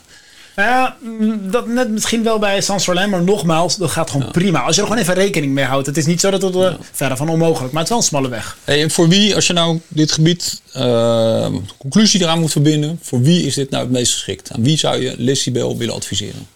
Ja, 0.55 0.98
mm, 1.00 1.51
dat 1.51 1.67
net 1.67 1.89
misschien 1.89 2.24
wel 2.24 2.39
bij 2.39 2.62
Saint-Solin, 2.62 3.10
maar 3.10 3.24
nogmaals, 3.24 3.77
dat 3.77 3.91
gaat 3.91 4.10
gewoon 4.10 4.31
prima. 4.31 4.62
Als 4.62 4.75
je 4.75 4.81
er 4.81 4.88
gewoon 4.88 5.01
even 5.01 5.13
rekening 5.13 5.53
mee 5.53 5.65
houdt. 5.65 5.88
Het 5.88 5.98
is 5.98 6.05
niet 6.05 6.20
zo 6.20 6.29
dat 6.29 6.41
het 6.41 6.55
eh, 6.55 6.74
verder 6.91 7.17
van 7.17 7.29
onmogelijk, 7.29 7.74
maar 7.74 7.84
het 7.84 7.84
is 7.84 7.89
wel 7.89 7.98
een 7.98 8.03
smalle 8.03 8.29
weg. 8.29 8.58
Hey, 8.63 8.81
en 8.81 8.91
voor 8.91 9.08
wie, 9.08 9.36
als 9.36 9.48
je 9.48 9.53
nou 9.53 9.79
dit 9.88 10.12
gebied, 10.12 10.62
eh, 10.74 11.48
conclusie 11.77 12.22
eraan 12.22 12.39
moet 12.39 12.51
verbinden, 12.51 13.00
voor 13.01 13.22
wie 13.22 13.46
is 13.46 13.53
dit 13.53 13.70
nou 13.70 13.84
het 13.84 13.91
meest 13.91 14.13
geschikt? 14.13 14.51
Aan 14.51 14.63
wie 14.63 14.77
zou 14.77 15.01
je 15.01 15.13
Lissibel 15.17 15.77
willen 15.77 15.96
adviseren? 15.96 16.48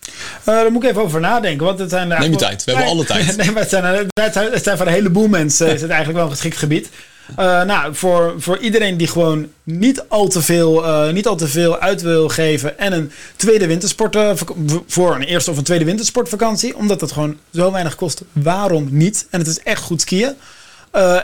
Eh, 0.00 0.44
daar 0.44 0.72
moet 0.72 0.82
ik 0.82 0.90
even 0.90 1.02
over 1.02 1.20
nadenken. 1.20 1.66
Want 1.66 1.78
het 1.78 1.90
zijn 1.90 2.08
Neem 2.08 2.30
je 2.30 2.36
tijd, 2.36 2.64
we 2.64 2.70
hebben 2.72 2.90
alle 2.90 3.04
tijd. 3.04 3.36
Nee, 3.36 3.50
maar 3.50 3.62
het 3.62 3.70
zijn, 3.70 3.84
het 4.14 4.32
zijn, 4.32 4.52
het 4.52 4.64
zijn 4.64 4.76
voor 4.76 4.86
een 4.86 4.92
heleboel 4.92 5.28
mensen 5.28 5.66
is 5.66 5.80
het 5.80 5.90
eigenlijk 5.90 6.18
wel 6.18 6.26
een 6.26 6.32
geschikt 6.32 6.56
gebied. 6.56 6.88
Eh, 7.36 7.62
nou, 7.62 7.94
voor, 7.94 8.34
voor 8.38 8.58
iedereen 8.58 8.96
die 8.96 9.06
gewoon 9.06 9.48
niet 9.62 10.04
al, 10.08 10.28
te 10.28 10.42
veel, 10.42 10.84
eh, 10.84 11.12
niet 11.12 11.26
al 11.26 11.36
te 11.36 11.48
veel 11.48 11.78
uit 11.78 12.02
wil 12.02 12.28
geven 12.28 12.78
en 12.78 12.92
een 12.92 13.10
tweede 13.36 13.66
wintersport 13.66 14.16
vak- 14.16 14.54
voor 14.86 15.14
een 15.14 15.22
eerste 15.22 15.50
of 15.50 15.56
een 15.56 15.64
tweede 15.64 15.84
wintersportvakantie, 15.84 16.76
omdat 16.76 17.00
het 17.00 17.12
gewoon 17.12 17.36
zo 17.52 17.72
weinig 17.72 17.94
kost. 17.94 18.22
Waarom 18.32 18.88
niet? 18.90 19.26
En 19.30 19.38
het 19.38 19.48
is 19.48 19.60
echt 19.60 19.82
goed 19.82 20.00
skiën. 20.00 20.32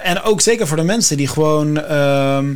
En 0.03 0.23
ook 0.23 0.41
zeker 0.41 0.67
voor 0.67 0.77
de 0.77 0.83
mensen 0.83 1.17
die 1.17 1.29
gewoon 1.29 1.81
ehm, 1.85 2.53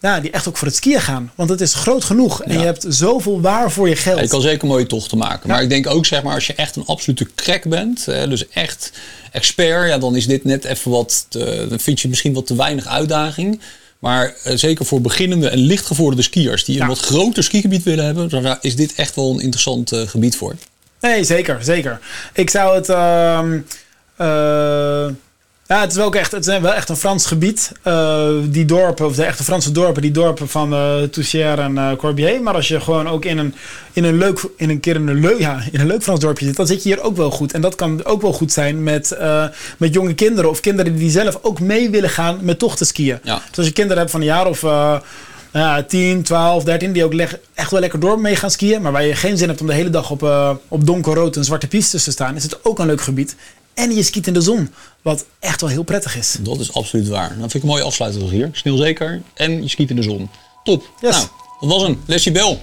ja, 0.00 0.20
die 0.20 0.30
echt 0.30 0.48
ook 0.48 0.56
voor 0.56 0.66
het 0.68 0.76
skiën 0.76 1.00
gaan. 1.00 1.32
Want 1.34 1.50
het 1.50 1.60
is 1.60 1.74
groot 1.74 2.04
genoeg. 2.04 2.42
En 2.42 2.52
Ja. 2.52 2.58
je 2.58 2.64
hebt 2.64 2.84
zoveel 2.88 3.40
waar 3.40 3.70
voor 3.70 3.88
je 3.88 3.96
geld. 3.96 4.16
Ja, 4.16 4.22
je 4.22 4.28
kan 4.28 4.40
zeker 4.40 4.68
mooie 4.68 4.86
tochten 4.86 5.18
maken. 5.18 5.40
Ja. 5.48 5.52
Maar 5.54 5.62
ik 5.62 5.68
denk 5.68 5.86
ook, 5.86 6.06
zeg 6.06 6.22
maar, 6.22 6.34
als 6.34 6.46
je 6.46 6.54
echt 6.54 6.76
een 6.76 6.86
absolute 6.86 7.26
crack 7.34 7.64
bent, 7.68 8.04
dus 8.04 8.48
echt 8.48 8.92
expert, 9.32 9.88
ja, 9.88 9.98
dan 9.98 10.16
is 10.16 10.26
dit 10.26 10.44
net 10.44 10.64
even 10.64 10.90
wat, 10.90 11.26
te- 11.28 11.66
dan 11.68 11.80
vind 11.80 12.00
je 12.00 12.08
misschien 12.08 12.32
wat 12.34 12.46
te 12.46 12.56
weinig 12.56 12.86
uitdaging. 12.86 13.60
Maar 13.98 14.34
eh, 14.44 14.56
zeker 14.56 14.84
voor 14.84 15.00
beginnende 15.00 15.48
en 15.48 15.58
lichtgevorderde 15.58 16.22
skiers 16.22 16.64
die 16.64 16.80
een 16.80 16.86
wat 16.86 16.98
groter 16.98 17.42
skigebied 17.42 17.82
willen 17.82 18.04
hebben, 18.04 18.28
dan 18.28 18.56
is 18.60 18.76
dit 18.76 18.94
echt 18.94 19.14
wel 19.14 19.30
een 19.30 19.40
interessant 19.40 19.92
eh, 19.92 20.00
gebied 20.06 20.36
voor. 20.36 20.54
Nee, 21.00 21.24
zeker, 21.24 21.58
zeker. 21.64 22.00
Ik 22.32 22.50
zou 22.50 22.74
het. 22.76 22.88
ehm, 22.88 23.58
eh, 24.16 25.06
ja, 25.70 25.80
het 25.80 25.90
is 25.90 25.96
wel 25.96 26.06
ook 26.06 26.14
echt, 26.14 26.32
het 26.32 26.46
is 26.46 26.58
wel 26.58 26.74
echt 26.74 26.88
een 26.88 26.96
Frans 26.96 27.26
gebied. 27.26 27.72
Eh, 27.82 28.28
die 28.44 28.64
dorpen, 28.64 29.06
of 29.06 29.14
de 29.14 29.24
echte 29.24 29.44
Franse 29.44 29.72
dorpen, 29.72 30.02
die 30.02 30.10
dorpen 30.10 30.48
van 30.48 30.72
eh 30.72 31.02
Toussière 31.02 31.62
en 31.62 31.78
eh, 31.78 31.92
Corbier. 31.96 32.42
Maar 32.42 32.54
als 32.54 32.68
je 32.68 32.80
gewoon 32.80 33.08
ook 33.08 33.24
in 33.24 33.38
een, 33.38 33.54
in 33.92 34.04
een 34.04 34.18
leuk, 34.18 34.40
in 34.56 34.70
een 34.70 34.80
keer 34.80 34.94
in 34.94 35.08
een, 35.08 35.20
leuk, 35.20 35.38
ja, 35.38 35.62
in 35.72 35.80
een 35.80 35.86
leuk 35.86 36.02
Frans 36.02 36.20
dorpje 36.20 36.44
zit, 36.44 36.56
dan 36.56 36.66
zit 36.66 36.82
je 36.82 36.88
hier 36.88 37.02
ook 37.02 37.16
wel 37.16 37.30
goed. 37.30 37.52
En 37.52 37.60
dat 37.60 37.74
kan 37.74 38.04
ook 38.04 38.22
wel 38.22 38.32
goed 38.32 38.52
zijn 38.52 38.82
met, 38.82 39.16
met 39.76 39.94
jonge 39.94 40.14
kinderen 40.14 40.50
of 40.50 40.60
kinderen 40.60 40.96
die 40.96 41.10
zelf 41.10 41.38
ook 41.42 41.60
mee 41.60 41.90
willen 41.90 42.10
gaan 42.10 42.38
met 42.42 42.58
tochten 42.58 42.86
skiën. 42.86 43.18
Ja. 43.22 43.42
Dus 43.48 43.56
als 43.56 43.66
je 43.66 43.72
kinderen 43.72 43.98
hebt 43.98 44.10
van 44.10 44.20
een 44.20 44.26
jaar 44.26 44.46
of 44.46 44.62
eh, 44.62 44.96
ja, 45.52 45.82
10, 45.82 46.22
12, 46.22 46.64
13, 46.64 46.92
die 46.92 47.04
ook 47.04 47.14
echt 47.54 47.70
wel 47.70 47.80
lekker 47.80 48.00
door 48.00 48.20
mee 48.20 48.36
gaan 48.36 48.50
skiën, 48.50 48.82
maar 48.82 48.92
waar 48.92 49.04
je 49.04 49.14
geen 49.14 49.38
zin 49.38 49.48
hebt 49.48 49.60
om 49.60 49.66
de 49.66 49.74
hele 49.74 49.90
dag 49.90 50.10
op, 50.10 50.22
op 50.68 50.86
donkerrood 50.86 51.36
en 51.36 51.44
zwarte 51.44 51.68
pistes 51.68 52.04
te 52.04 52.10
staan, 52.10 52.36
is 52.36 52.42
het 52.42 52.64
ook 52.64 52.78
een 52.78 52.86
leuk 52.86 53.00
gebied. 53.00 53.36
En 53.74 53.94
je 53.94 54.02
skiet 54.02 54.26
in 54.26 54.32
de 54.32 54.40
zon, 54.40 54.70
wat 55.02 55.26
echt 55.38 55.60
wel 55.60 55.70
heel 55.70 55.82
prettig 55.82 56.16
is. 56.16 56.36
Dat 56.40 56.60
is 56.60 56.72
absoluut 56.72 57.08
waar. 57.08 57.28
Dan 57.28 57.38
vind 57.38 57.54
ik 57.54 57.62
een 57.62 57.68
mooie 57.68 57.82
afsluiter 57.82 58.30
hier. 58.30 58.48
Sneeuw 58.52 58.76
zeker. 58.76 59.22
En 59.34 59.62
je 59.62 59.68
skiet 59.68 59.90
in 59.90 59.96
de 59.96 60.02
zon. 60.02 60.30
Top. 60.64 60.90
Yes. 61.00 61.10
Nou, 61.16 61.26
dat 61.60 61.68
was 61.68 61.82
hem. 61.82 62.00
Leslie 62.06 62.34
Bel. 62.34 62.62